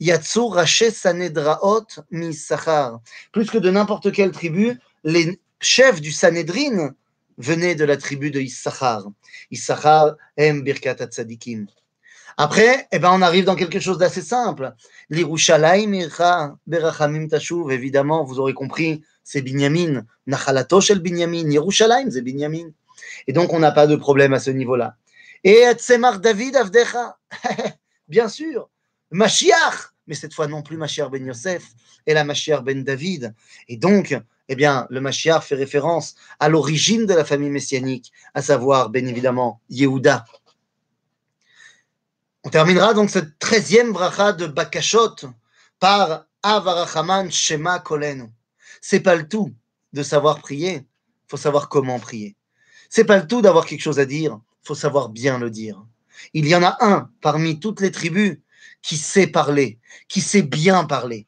Yatsu 0.00 0.48
Raché 0.48 0.90
Sanedraot 0.90 1.86
mi 2.10 2.28
Issachar. 2.28 3.00
Plus 3.30 3.48
que 3.48 3.58
de 3.58 3.70
n'importe 3.70 4.10
quelle 4.10 4.32
tribu, 4.32 4.80
les 5.04 5.38
chefs 5.60 6.00
du 6.00 6.10
Sanhedrin 6.10 6.94
venaient 7.36 7.74
de 7.74 7.84
la 7.84 7.96
tribu 7.96 8.30
de 8.30 8.40
Issachar. 8.40 9.04
Issachar 9.50 10.16
aime 10.36 10.62
Birkat. 10.62 10.96
Après, 12.40 12.86
eh 12.92 12.98
ben, 12.98 13.10
on 13.12 13.20
arrive 13.20 13.44
dans 13.44 13.56
quelque 13.56 13.80
chose 13.80 13.98
d'assez 13.98 14.22
simple. 14.22 14.72
L'Irushalayim 15.10 15.92
Ircha 15.92 16.56
Berachamim 16.66 17.26
Tashuv, 17.26 17.70
évidemment, 17.72 18.24
vous 18.24 18.38
aurez 18.38 18.54
compris, 18.54 19.02
c'est 19.24 19.42
Binyamin. 19.42 20.06
Nachalato 20.26 20.80
shel 20.80 21.00
Binyamin. 21.00 21.50
Yerushalayim, 21.50 22.10
c'est 22.10 22.22
Binyamin. 22.22 22.70
Et 23.26 23.32
donc, 23.32 23.52
on 23.52 23.58
n'a 23.58 23.72
pas 23.72 23.88
de 23.88 23.96
problème 23.96 24.32
à 24.34 24.40
ce 24.40 24.50
niveau-là. 24.50 24.96
Et 25.44 25.64
Tzemar 25.72 26.20
David 26.20 26.56
Avdecha, 26.56 27.18
bien 28.08 28.28
sûr. 28.28 28.68
Mashiach, 29.10 29.92
mais 30.06 30.14
cette 30.14 30.34
fois 30.34 30.46
non 30.46 30.62
plus 30.62 30.76
Mashiach 30.76 31.10
ben 31.10 31.24
Yosef, 31.24 31.64
et 32.06 32.14
la 32.14 32.24
Mashiach 32.24 32.62
ben 32.62 32.82
David. 32.82 33.34
Et 33.68 33.76
donc, 33.76 34.16
eh 34.48 34.56
bien, 34.56 34.86
le 34.90 35.00
Mashiach 35.00 35.42
fait 35.42 35.54
référence 35.54 36.14
à 36.40 36.48
l'origine 36.48 37.06
de 37.06 37.14
la 37.14 37.24
famille 37.24 37.50
messianique, 37.50 38.12
à 38.34 38.42
savoir, 38.42 38.90
bien 38.90 39.06
évidemment, 39.06 39.60
Yehuda. 39.68 40.24
On 42.44 42.50
terminera 42.50 42.94
donc 42.94 43.10
cette 43.10 43.38
treizième 43.38 43.92
bracha 43.92 44.32
de 44.32 44.46
Bakashot 44.46 45.16
par 45.78 46.24
Avarachaman 46.42 47.30
Shema 47.30 47.80
Kolenu. 47.80 48.30
C'est 48.80 49.00
pas 49.00 49.16
le 49.16 49.28
tout 49.28 49.52
de 49.92 50.02
savoir 50.02 50.40
prier, 50.40 50.86
faut 51.26 51.36
savoir 51.36 51.68
comment 51.68 51.98
prier. 51.98 52.36
C'est 52.88 53.04
pas 53.04 53.18
le 53.18 53.26
tout 53.26 53.42
d'avoir 53.42 53.66
quelque 53.66 53.82
chose 53.82 53.98
à 53.98 54.06
dire, 54.06 54.40
faut 54.62 54.74
savoir 54.74 55.08
bien 55.08 55.38
le 55.38 55.50
dire. 55.50 55.84
Il 56.34 56.46
y 56.46 56.54
en 56.54 56.62
a 56.62 56.76
un 56.80 57.10
parmi 57.20 57.60
toutes 57.60 57.80
les 57.80 57.90
tribus 57.90 58.38
qui 58.82 58.96
sait 58.96 59.26
parler, 59.26 59.78
qui 60.08 60.20
sait 60.20 60.42
bien 60.42 60.84
parler, 60.84 61.26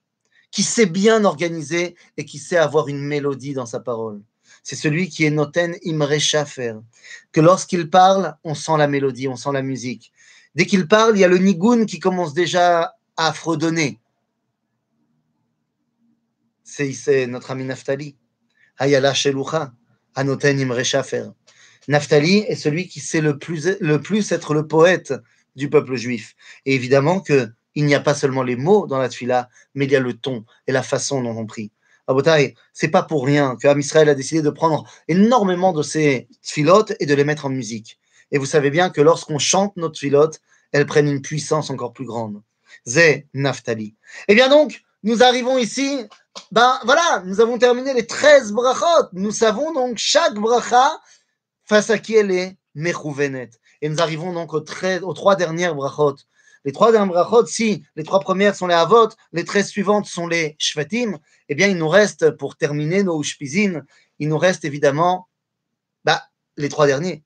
qui 0.50 0.62
sait 0.62 0.86
bien 0.86 1.24
organiser 1.24 1.94
et 2.16 2.24
qui 2.24 2.38
sait 2.38 2.56
avoir 2.56 2.88
une 2.88 3.00
mélodie 3.00 3.54
dans 3.54 3.66
sa 3.66 3.80
parole. 3.80 4.22
C'est 4.62 4.76
celui 4.76 5.08
qui 5.08 5.24
est 5.24 5.30
Noten 5.30 5.76
Imre 5.84 6.18
Shafer, 6.18 6.74
que 7.32 7.40
lorsqu'il 7.40 7.88
parle, 7.88 8.36
on 8.44 8.54
sent 8.54 8.76
la 8.76 8.88
mélodie, 8.88 9.28
on 9.28 9.36
sent 9.36 9.52
la 9.52 9.62
musique. 9.62 10.12
Dès 10.54 10.66
qu'il 10.66 10.86
parle, 10.88 11.16
il 11.16 11.20
y 11.20 11.24
a 11.24 11.28
le 11.28 11.38
nigun 11.38 11.86
qui 11.86 11.98
commence 11.98 12.34
déjà 12.34 12.94
à 13.16 13.32
fredonner. 13.32 14.00
C'est 16.64 17.26
notre 17.26 17.50
ami 17.50 17.64
Naftali. 17.64 18.16
Hayala 18.78 19.12
Shelucha, 19.12 19.72
Anoten 20.14 20.58
Imre 20.58 20.82
Shafer. 20.84 21.30
Naftali 21.88 22.38
est 22.38 22.56
celui 22.56 22.88
qui 22.88 23.00
sait 23.00 23.20
le 23.20 23.38
plus, 23.38 23.76
le 23.80 24.00
plus 24.00 24.32
être 24.32 24.54
le 24.54 24.66
poète 24.66 25.14
du 25.56 25.68
peuple 25.68 25.96
juif. 25.96 26.34
Et 26.66 26.74
évidemment 26.74 27.20
que 27.20 27.48
il 27.74 27.84
n'y 27.86 27.94
a 27.94 28.00
pas 28.00 28.14
seulement 28.14 28.42
les 28.42 28.56
mots 28.56 28.86
dans 28.86 28.98
la 28.98 29.08
tfila, 29.08 29.48
mais 29.74 29.84
il 29.84 29.92
y 29.92 29.96
a 29.96 30.00
le 30.00 30.14
ton 30.14 30.44
et 30.66 30.72
la 30.72 30.82
façon 30.82 31.22
dont 31.22 31.36
on 31.36 31.46
prie. 31.46 31.70
Abotai, 32.08 32.56
c'est 32.72 32.88
pas 32.88 33.04
pour 33.04 33.24
rien 33.24 33.56
que 33.56 33.78
Israël 33.78 34.08
a 34.08 34.14
décidé 34.14 34.42
de 34.42 34.50
prendre 34.50 34.84
énormément 35.06 35.72
de 35.72 35.82
ces 35.82 36.26
tfilotes 36.42 36.92
et 36.98 37.06
de 37.06 37.14
les 37.14 37.24
mettre 37.24 37.46
en 37.46 37.50
musique. 37.50 38.00
Et 38.32 38.38
vous 38.38 38.46
savez 38.46 38.70
bien 38.70 38.90
que 38.90 39.00
lorsqu'on 39.00 39.38
chante 39.38 39.76
nos 39.76 39.88
tfilotes, 39.88 40.40
elles 40.72 40.86
prennent 40.86 41.08
une 41.08 41.22
puissance 41.22 41.70
encore 41.70 41.92
plus 41.92 42.04
grande. 42.04 42.42
Zé 42.86 43.26
Naftali. 43.34 43.94
Eh 44.28 44.34
bien 44.34 44.48
donc, 44.48 44.82
nous 45.02 45.22
arrivons 45.22 45.58
ici, 45.58 46.04
ben 46.50 46.78
voilà, 46.84 47.22
nous 47.26 47.40
avons 47.40 47.58
terminé 47.58 47.94
les 47.94 48.06
13 48.06 48.52
brachot. 48.52 49.08
Nous 49.12 49.32
savons 49.32 49.72
donc 49.72 49.98
chaque 49.98 50.34
bracha 50.34 51.00
face 51.69 51.89
à 51.89 51.97
qui 51.97 52.15
elle 52.15 52.31
est 52.31 52.57
mechouvenet. 52.75 53.49
Et 53.81 53.89
nous 53.89 54.01
arrivons 54.01 54.33
donc 54.33 54.53
aux, 54.53 54.61
treize- 54.61 55.03
aux 55.03 55.13
trois 55.13 55.35
dernières 55.35 55.75
brachot. 55.75 56.15
Les 56.63 56.71
trois 56.71 56.91
dernières 56.91 57.13
brachot, 57.13 57.45
si 57.45 57.85
les 57.95 58.03
trois 58.03 58.19
premières 58.19 58.55
sont 58.55 58.67
les 58.67 58.75
avot, 58.75 59.09
les 59.31 59.45
treize 59.45 59.67
suivantes 59.67 60.07
sont 60.07 60.27
les 60.27 60.55
shvatim, 60.59 61.19
eh 61.49 61.55
bien 61.55 61.67
il 61.67 61.77
nous 61.77 61.89
reste, 61.89 62.31
pour 62.31 62.57
terminer 62.57 63.03
nos 63.03 63.19
ushpizin, 63.21 63.83
il 64.19 64.29
nous 64.29 64.37
reste 64.37 64.65
évidemment 64.65 65.27
bah, 66.03 66.23
les 66.57 66.69
trois 66.69 66.87
derniers. 66.87 67.23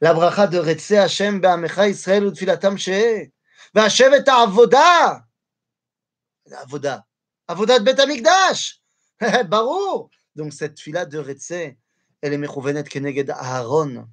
La 0.00 0.14
bracha 0.14 0.46
de 0.46 0.58
Retse 0.58 0.92
Hashem 0.92 1.40
be'amecha 1.40 1.88
Israël 1.88 2.24
ou 2.24 2.30
tfilatam 2.32 2.76
she'eh. 2.76 3.30
והשבת 3.74 4.28
העבודה. 4.28 5.18
עבודה. 6.52 6.98
עבודת 7.48 7.80
בית 7.84 7.98
המקדש. 7.98 8.82
ברור. 9.48 10.10
Donc 10.36 10.52
cette 10.52 10.74
tfila 10.76 11.04
de 11.04 11.18
Retse, 11.18 11.76
elle 12.24 12.32
est 12.32 12.38
מכוונת 12.38 12.88
כנגד 12.88 13.30
אהרון, 13.30 14.04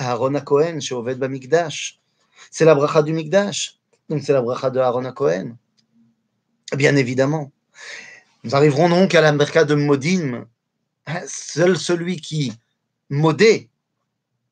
אהרון 0.00 0.36
הכהן 0.36 0.80
שעובד 0.80 1.20
במקדש. 1.20 2.00
C'est 2.50 2.64
la 2.64 2.74
bracha 2.74 3.02
du 3.02 3.12
mikdash. 3.12 3.80
Donc 4.08 4.22
c'est 4.22 4.32
la 4.32 4.42
bracha 4.42 4.70
de 4.70 4.80
Aaron 4.80 5.10
Cohen. 5.12 5.56
Bien 6.76 6.96
évidemment. 6.96 7.52
Nous 8.42 8.54
arriverons 8.54 8.88
donc 8.88 9.14
à 9.14 9.20
la 9.20 9.32
merka 9.32 9.64
de 9.64 9.74
Modim. 9.74 10.46
Seul 11.26 11.78
celui 11.78 12.16
qui 12.16 12.52
modé 13.10 13.70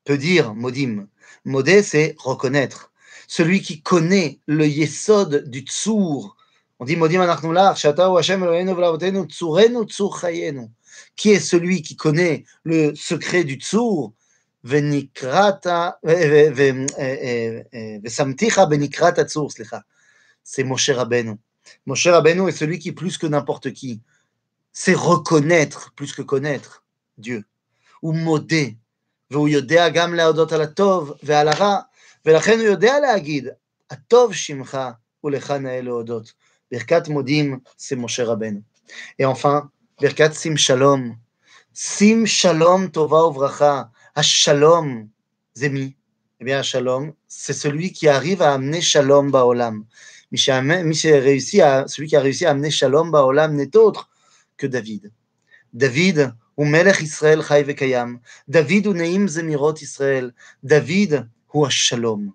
peut 0.05 0.19
dire 0.19 0.55
Modim. 0.55 1.07
Modé, 1.45 1.83
c'est 1.83 2.15
reconnaître. 2.19 2.93
Celui 3.27 3.63
qui 3.63 3.83
connaît 3.83 4.39
le 4.47 4.67
yesod 4.67 5.49
du 5.49 5.61
tsour. 5.61 6.37
On 6.79 6.85
dit 6.85 6.97
Modim 6.97 7.21
anachnulach, 7.21 7.77
shata 7.77 8.11
ou 8.11 8.17
Hashem 8.17 8.43
Eloheinu 8.43 8.75
v'lavotenu 8.75 9.27
tsurenu 9.27 9.85
tsur 9.87 10.19
chayenu. 10.19 10.69
Qui 11.17 11.31
est 11.31 11.41
celui 11.41 11.83
qui 11.83 11.97
connaît 11.97 12.45
le 12.65 12.95
secret 12.95 13.45
du 13.45 13.55
tsour 13.55 14.13
Venikrata, 14.65 15.99
vesamticha 18.05 18.67
benikrata 18.67 19.25
tsur, 19.25 19.51
slicha. 19.51 19.83
C'est 20.45 20.63
Moshe 20.63 20.91
Rabbeinu. 20.91 21.35
Moshe 21.87 22.07
Rabbeinu 22.07 22.49
est 22.49 22.53
celui 22.53 22.79
qui, 22.79 22.93
plus 22.93 23.19
que 23.19 23.27
n'importe 23.27 23.73
qui, 23.73 24.01
sait 24.73 24.95
reconnaître 24.95 25.93
plus 25.97 26.13
que 26.13 26.23
connaître 26.23 26.85
Dieu. 27.19 27.45
Ou 28.03 28.13
modé. 28.13 28.77
והוא 29.33 29.49
יודע 29.49 29.89
גם 29.89 30.15
להודות 30.15 30.53
על 30.53 30.61
הטוב 30.61 31.13
ועל 31.23 31.49
הרע, 31.49 31.81
ולכן 32.27 32.59
הוא 32.59 32.67
יודע 32.67 33.01
להגיד, 33.01 33.49
הטוב 33.91 34.35
שמך 34.35 34.79
ולך 35.25 35.51
נאה 35.51 35.81
להודות. 35.81 36.33
ברכת 36.73 37.09
מודים 37.09 37.59
זה 37.79 37.97
משה 37.97 38.25
רבנו. 38.25 38.61
Et 39.19 39.25
enfin, 39.25 39.71
ברכת 40.01 40.35
שים 40.35 40.57
שלום. 40.57 41.15
שים 41.75 42.27
שלום 42.27 42.87
טובה 42.87 43.25
וברכה. 43.25 43.83
השלום, 44.17 45.07
זה 45.55 45.69
מי? 45.69 45.93
Eh 46.41 46.45
bien, 46.45 46.65
Shalom, 46.65 47.13
c'est 47.29 47.53
celui 47.53 47.93
qui 47.93 48.09
arrive 48.09 48.43
à 48.43 48.55
amener 48.55 48.81
Shalom 48.81 49.31
Baolam. 49.31 49.85
Celui 50.35 52.07
qui 52.09 52.17
a 52.17 52.21
réussi 52.21 52.45
à 52.45 52.51
amener 52.51 52.71
Shalom 52.73 53.13
Baolam 53.13 53.55
n'est 53.55 53.77
autre 53.77 54.11
que 54.57 54.67
David. 54.67 55.13
David, 55.73 56.35
ou 56.57 56.65
Melech 56.65 57.01
Israël 57.01 57.45
Chai 57.47 57.63
Vekayam. 57.63 58.19
David, 58.49 58.89
ou 58.89 58.93
Neim 58.93 59.29
Zemirot 59.29 59.75
Israël. 59.75 60.35
David, 60.65 61.29
ou 61.55 61.71
Shalom. 61.71 62.33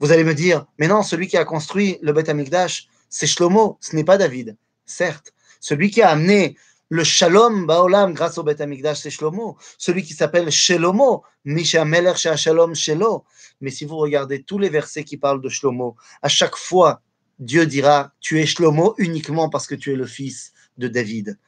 Vous 0.00 0.10
allez 0.10 0.24
me 0.24 0.32
dire, 0.32 0.64
mais 0.78 0.88
non, 0.88 1.02
celui 1.02 1.26
qui 1.26 1.36
a 1.36 1.44
construit 1.44 1.98
le 2.00 2.14
Beth 2.14 2.30
Amikdash, 2.30 2.88
c'est 3.10 3.26
Shlomo, 3.26 3.76
ce 3.82 3.94
n'est 3.94 4.04
pas 4.04 4.16
David. 4.16 4.56
Certes, 4.86 5.34
celui 5.60 5.90
qui 5.90 6.00
a 6.00 6.08
amené 6.08 6.56
le 6.93 7.03
Shalom 7.03 7.65
Baolam 7.65 8.13
grâce 8.13 8.37
au 8.37 8.43
Beth 8.43 8.61
Amikdash, 8.61 8.99
c'est 8.99 9.09
Shlomo. 9.09 9.57
Celui 9.79 10.03
qui 10.03 10.13
s'appelle 10.13 10.51
Shelomo, 10.51 11.23
Misha 11.43 11.85
Melech 11.85 12.17
Shalom 12.17 12.75
Shelo. 12.75 13.25
Mais 13.61 13.71
si 13.71 13.83
vous 13.83 13.97
regardez 13.97 14.43
tous 14.43 14.59
les 14.59 14.69
versets 14.69 15.03
qui 15.03 15.17
parlent 15.17 15.41
de 15.41 15.49
Shlomo, 15.49 15.95
à 16.21 16.29
chaque 16.29 16.55
fois, 16.55 17.01
Dieu 17.39 17.65
dira 17.65 18.13
Tu 18.19 18.39
es 18.39 18.45
Shlomo 18.45 18.93
uniquement 18.99 19.49
parce 19.49 19.65
que 19.65 19.73
tu 19.73 19.91
es 19.91 19.95
le 19.95 20.05
fils 20.05 20.53
de 20.77 20.87
David. 20.87 21.39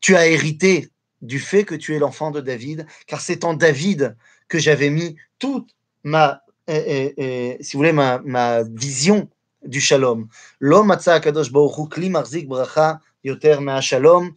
Tu 0.00 0.16
as 0.16 0.26
hérité 0.26 0.88
du 1.20 1.38
fait 1.38 1.64
que 1.64 1.74
tu 1.74 1.94
es 1.94 1.98
l'enfant 1.98 2.30
de 2.30 2.40
David, 2.40 2.86
car 3.06 3.20
c'est 3.20 3.44
en 3.44 3.52
David 3.52 4.16
que 4.48 4.58
j'avais 4.58 4.88
mis 4.88 5.16
toute 5.38 5.68
ma, 6.02 6.40
voulez, 6.66 7.92
ma, 7.92 8.22
ma 8.24 8.62
vision 8.62 9.28
du 9.62 9.82
shalom. 9.82 10.28
L'homme 10.60 10.96
kadosh 10.96 11.50
marzik 11.52 12.48
bracha 12.48 13.00
yoter 13.22 13.58
shalom. 13.82 14.32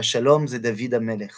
Shalom, 0.00 0.46
c'est 0.46 0.60
David 0.60 0.94
Amelech. 0.94 1.32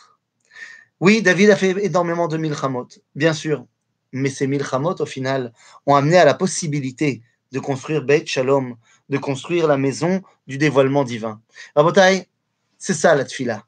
Oui, 1.00 1.22
David 1.22 1.50
a 1.50 1.56
fait 1.56 1.74
énormément 1.84 2.28
de 2.28 2.36
milchamot, 2.36 2.86
bien 3.14 3.32
sûr, 3.32 3.66
mais 4.12 4.28
ces 4.28 4.46
milchamot, 4.46 4.94
au 5.00 5.06
final, 5.06 5.52
ont 5.86 5.94
amené 5.94 6.18
à 6.18 6.24
la 6.26 6.34
possibilité 6.34 7.22
de 7.50 7.58
construire 7.58 8.02
Beit 8.02 8.26
Shalom, 8.26 8.76
de 9.08 9.18
construire 9.18 9.66
la 9.66 9.78
maison 9.78 10.22
du 10.46 10.58
dévoilement 10.58 11.02
divin. 11.02 11.40
Rabotai, 11.74 12.28
c'est 12.76 12.94
ça 12.94 13.14
la 13.14 13.24
tfila. 13.24 13.64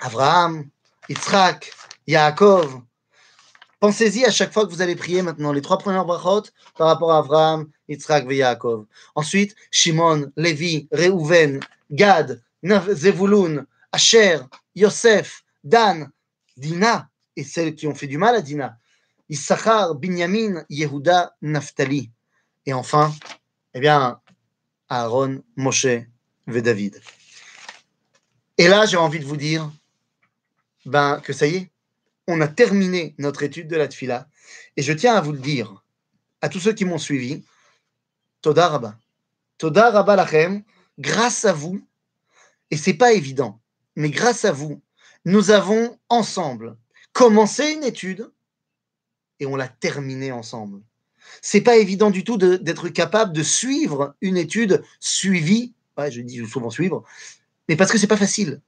Abraham, 0.00 0.68
Yitzhak, 1.08 1.70
Yaakov. 2.06 2.80
Pensez-y 3.78 4.24
à 4.24 4.30
chaque 4.30 4.54
fois 4.54 4.66
que 4.66 4.70
vous 4.70 4.82
allez 4.82 4.96
prier 4.96 5.20
maintenant, 5.20 5.52
les 5.52 5.62
trois 5.62 5.78
premières 5.78 6.06
brachot 6.06 6.50
par 6.78 6.88
rapport 6.88 7.12
à 7.12 7.18
Abraham, 7.18 7.68
Yitzhak 7.88 8.26
et 8.30 8.36
Yaakov. 8.36 8.86
Ensuite, 9.14 9.54
Shimon, 9.70 10.32
Lévi, 10.36 10.88
Reuven, 10.90 11.60
Gad, 11.90 12.42
Zevulun, 12.64 13.66
Asher, 13.92 14.40
Yosef, 14.74 15.44
Dan, 15.62 16.10
Dina, 16.56 17.08
et 17.36 17.44
celles 17.44 17.74
qui 17.74 17.86
ont 17.86 17.94
fait 17.94 18.06
du 18.06 18.18
mal 18.18 18.34
à 18.34 18.40
Dina, 18.40 18.78
Issachar, 19.28 19.94
Binyamin, 19.94 20.64
Yehuda, 20.70 21.34
Naphtali. 21.42 22.10
Et 22.64 22.72
enfin, 22.72 23.12
eh 23.74 23.80
bien, 23.80 24.20
Aaron, 24.88 25.42
Moshe 25.56 25.84
et. 25.84 26.06
Et 28.58 28.68
là, 28.68 28.86
j'ai 28.86 28.96
envie 28.96 29.18
de 29.18 29.24
vous 29.24 29.36
dire 29.36 29.70
ben, 30.84 31.20
que 31.20 31.32
ça 31.32 31.46
y 31.46 31.56
est, 31.56 31.70
on 32.28 32.40
a 32.40 32.48
terminé 32.48 33.14
notre 33.18 33.42
étude 33.42 33.68
de 33.68 33.76
la 33.76 33.88
Tfila. 33.88 34.28
Et 34.76 34.82
je 34.82 34.92
tiens 34.92 35.14
à 35.16 35.20
vous 35.20 35.32
le 35.32 35.38
dire, 35.38 35.84
à 36.40 36.48
tous 36.48 36.60
ceux 36.60 36.72
qui 36.72 36.84
m'ont 36.84 36.98
suivi, 36.98 37.44
Toda 38.42 38.68
Rabba. 38.68 38.96
Toda 39.58 39.90
Rabba 39.90 40.16
Lachem, 40.16 40.62
grâce 40.98 41.44
à 41.44 41.52
vous, 41.52 41.85
et 42.70 42.76
c'est 42.76 42.94
pas 42.94 43.12
évident, 43.12 43.60
mais 43.94 44.10
grâce 44.10 44.44
à 44.44 44.52
vous, 44.52 44.82
nous 45.24 45.50
avons 45.50 45.98
ensemble 46.08 46.76
commencé 47.12 47.72
une 47.72 47.84
étude 47.84 48.30
et 49.40 49.46
on 49.46 49.56
l'a 49.56 49.68
terminée 49.68 50.32
ensemble. 50.32 50.80
C'est 51.42 51.60
pas 51.60 51.76
évident 51.76 52.10
du 52.10 52.24
tout 52.24 52.36
d'être 52.36 52.88
capable 52.88 53.32
de 53.32 53.42
suivre 53.42 54.14
une 54.20 54.36
étude 54.36 54.82
suivie. 55.00 55.74
Je 56.10 56.20
dis 56.20 56.46
souvent 56.46 56.70
suivre, 56.70 57.04
mais 57.68 57.76
parce 57.76 57.90
que 57.90 57.98
c'est 57.98 58.06
pas 58.06 58.16
facile. 58.16 58.60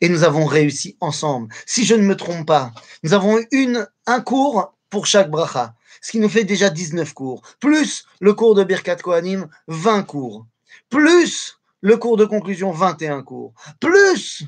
Et 0.00 0.08
nous 0.08 0.24
avons 0.24 0.46
réussi 0.46 0.96
ensemble. 1.00 1.52
Si 1.64 1.84
je 1.84 1.94
ne 1.94 2.02
me 2.02 2.16
trompe 2.16 2.46
pas, 2.46 2.72
nous 3.02 3.12
avons 3.12 3.38
eu 3.38 3.46
une, 3.50 3.86
un 4.06 4.20
cours 4.20 4.74
pour 4.90 5.06
chaque 5.06 5.30
bracha, 5.30 5.74
ce 6.00 6.12
qui 6.12 6.20
nous 6.20 6.28
fait 6.28 6.44
déjà 6.44 6.70
19 6.70 7.12
cours, 7.12 7.42
plus 7.60 8.06
le 8.20 8.34
cours 8.34 8.54
de 8.54 8.64
Birkat 8.64 8.96
Kohanim, 8.96 9.48
20 9.68 10.02
cours, 10.04 10.46
plus 10.88 11.55
le 11.80 11.96
cours 11.96 12.16
de 12.16 12.24
conclusion, 12.24 12.70
21 12.72 13.22
cours, 13.22 13.52
plus, 13.80 14.46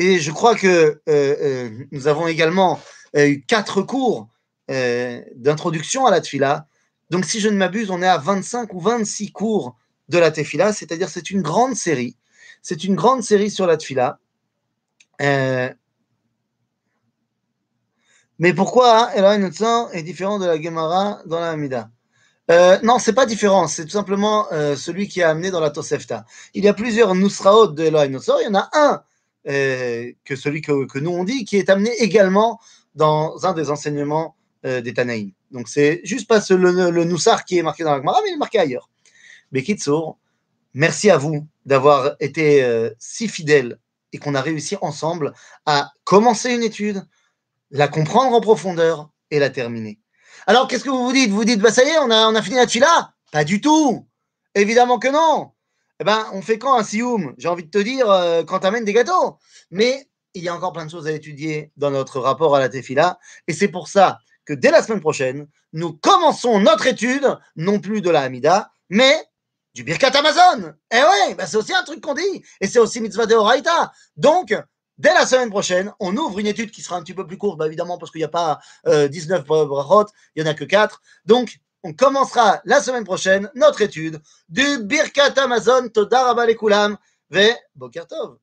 et 0.00 0.20
je 0.20 0.30
crois 0.30 0.54
que 0.54 0.66
euh, 0.68 1.00
euh, 1.08 1.70
nous 1.90 2.06
avons 2.06 2.28
également 2.28 2.80
euh, 3.16 3.26
eu 3.26 3.42
4 3.42 3.82
cours 3.82 4.28
d'introduction 4.68 6.06
à 6.06 6.10
la 6.10 6.20
tefila. 6.20 6.68
Donc, 7.10 7.24
si 7.24 7.40
je 7.40 7.48
ne 7.48 7.56
m'abuse, 7.56 7.90
on 7.90 8.02
est 8.02 8.06
à 8.06 8.18
25 8.18 8.74
ou 8.74 8.80
26 8.80 9.32
cours 9.32 9.76
de 10.10 10.18
la 10.18 10.30
tefila, 10.30 10.74
c'est-à-dire 10.74 11.08
c'est 11.08 11.30
une 11.30 11.40
grande 11.40 11.74
série. 11.74 12.16
C'est 12.62 12.84
une 12.84 12.94
grande 12.94 13.22
série 13.22 13.50
sur 13.50 13.66
la 13.66 13.76
tefila. 13.78 14.20
mais 15.18 15.74
pourquoi 18.54 19.10
hein, 19.16 19.88
est 19.92 20.02
différent 20.02 20.38
de 20.38 20.46
la 20.46 20.60
Gemara 20.60 21.22
dans 21.26 21.40
la 21.40 21.50
Hamida 21.50 21.90
euh, 22.50 22.78
non, 22.82 22.98
c'est 22.98 23.12
pas 23.12 23.26
différent. 23.26 23.66
C'est 23.66 23.84
tout 23.84 23.90
simplement 23.90 24.46
euh, 24.52 24.74
celui 24.74 25.08
qui 25.08 25.22
a 25.22 25.30
amené 25.30 25.50
dans 25.50 25.60
la 25.60 25.70
Tosefta. 25.70 26.24
Il 26.54 26.64
y 26.64 26.68
a 26.68 26.74
plusieurs 26.74 27.14
Nusraot 27.14 27.68
de 27.68 27.84
Elohim 27.84 28.18
Il 28.40 28.44
y 28.44 28.48
en 28.48 28.54
a 28.54 28.70
un 28.72 29.02
euh, 29.48 30.10
que 30.24 30.34
celui 30.34 30.62
que, 30.62 30.98
nous 30.98 31.10
on 31.10 31.24
dit 31.24 31.44
qui 31.44 31.56
est 31.56 31.68
amené 31.68 31.90
également 31.98 32.58
dans 32.94 33.46
un 33.46 33.52
des 33.52 33.70
enseignements 33.70 34.36
euh, 34.64 34.80
des 34.80 34.94
Tanaïm. 34.94 35.32
Donc 35.50 35.68
c'est 35.68 36.00
juste 36.04 36.26
pas 36.26 36.40
le, 36.50 36.90
le 36.90 37.04
Nusar 37.04 37.44
qui 37.44 37.58
est 37.58 37.62
marqué 37.62 37.84
dans 37.84 37.92
la 37.92 37.98
Gemara, 37.98 38.20
mais 38.22 38.30
il 38.30 38.34
est 38.34 38.38
marqué 38.38 38.58
ailleurs. 38.58 38.88
Bekitsour, 39.52 40.18
merci 40.74 41.10
à 41.10 41.18
vous 41.18 41.46
d'avoir 41.66 42.16
été 42.20 42.90
si 42.98 43.28
fidèles 43.28 43.78
et 44.12 44.18
qu'on 44.18 44.34
a 44.34 44.42
réussi 44.42 44.76
ensemble 44.80 45.32
à 45.64 45.92
commencer 46.04 46.52
une 46.52 46.62
étude, 46.62 47.02
la 47.70 47.88
comprendre 47.88 48.34
en 48.34 48.40
profondeur 48.40 49.10
et 49.30 49.38
la 49.38 49.48
terminer. 49.50 49.98
Alors, 50.46 50.68
qu'est-ce 50.68 50.84
que 50.84 50.90
vous 50.90 51.04
vous 51.04 51.12
dites? 51.12 51.30
Vous 51.30 51.44
dites, 51.44 51.60
bah 51.60 51.72
ça 51.72 51.84
y 51.84 51.88
est, 51.88 51.98
on 51.98 52.10
a, 52.10 52.30
on 52.30 52.42
fini 52.42 52.56
la 52.56 52.66
tfila 52.66 53.12
Pas 53.32 53.44
du 53.44 53.60
tout. 53.60 54.06
Évidemment 54.54 54.98
que 54.98 55.08
non. 55.08 55.52
Eh 56.00 56.04
ben, 56.04 56.26
on 56.32 56.42
fait 56.42 56.58
quand 56.58 56.78
un 56.78 56.84
sioum? 56.84 57.34
J'ai 57.38 57.48
envie 57.48 57.64
de 57.64 57.70
te 57.70 57.78
dire, 57.78 58.10
euh, 58.10 58.44
quand 58.44 58.60
t'amènes 58.60 58.84
des 58.84 58.92
gâteaux. 58.92 59.38
Mais 59.70 60.08
il 60.34 60.42
y 60.42 60.48
a 60.48 60.54
encore 60.54 60.72
plein 60.72 60.86
de 60.86 60.90
choses 60.90 61.06
à 61.06 61.12
étudier 61.12 61.72
dans 61.76 61.90
notre 61.90 62.20
rapport 62.20 62.54
à 62.54 62.60
la 62.60 62.68
tefila, 62.68 63.18
et 63.46 63.52
c'est 63.52 63.68
pour 63.68 63.88
ça 63.88 64.18
que 64.44 64.52
dès 64.52 64.70
la 64.70 64.82
semaine 64.82 65.00
prochaine, 65.00 65.48
nous 65.72 65.92
commençons 65.92 66.58
notre 66.60 66.86
étude, 66.86 67.26
non 67.56 67.80
plus 67.80 68.00
de 68.00 68.10
la 68.10 68.22
Hamida, 68.22 68.70
mais 68.88 69.14
du 69.74 69.84
Birkat 69.84 70.16
Amazon. 70.16 70.72
Eh 70.90 70.96
ouais, 70.96 71.34
bah 71.36 71.46
c'est 71.46 71.56
aussi 71.56 71.74
un 71.74 71.82
truc 71.82 72.00
qu'on 72.00 72.14
dit, 72.14 72.42
et 72.60 72.66
c'est 72.66 72.78
aussi 72.78 73.00
mitzvah 73.00 73.26
de 73.26 73.34
Horaïta. 73.34 73.92
Donc, 74.16 74.54
dès 74.98 75.14
la 75.14 75.26
semaine 75.26 75.50
prochaine, 75.50 75.92
on 76.00 76.16
ouvre 76.16 76.38
une 76.38 76.46
étude 76.46 76.70
qui 76.70 76.82
sera 76.82 76.96
un 76.96 77.02
petit 77.02 77.14
peu 77.14 77.26
plus 77.26 77.38
courte, 77.38 77.58
bah, 77.58 77.66
évidemment, 77.66 77.98
parce 77.98 78.10
qu'il 78.10 78.20
n'y 78.20 78.24
a 78.24 78.28
pas 78.28 78.60
19 78.86 79.44
brachot, 79.44 80.06
il 80.34 80.42
n'y 80.42 80.48
en 80.48 80.50
a 80.50 80.54
que 80.54 80.64
4. 80.64 81.00
Donc, 81.24 81.58
on 81.84 81.92
commencera 81.92 82.60
la 82.64 82.80
semaine 82.80 83.04
prochaine 83.04 83.50
notre 83.54 83.82
étude 83.82 84.20
du 84.48 84.78
Birkat 84.82 85.34
Amazon 85.36 85.88
Todar 85.88 86.34
Ve 87.30 87.54
Boker 87.74 88.06
Tov. 88.06 88.38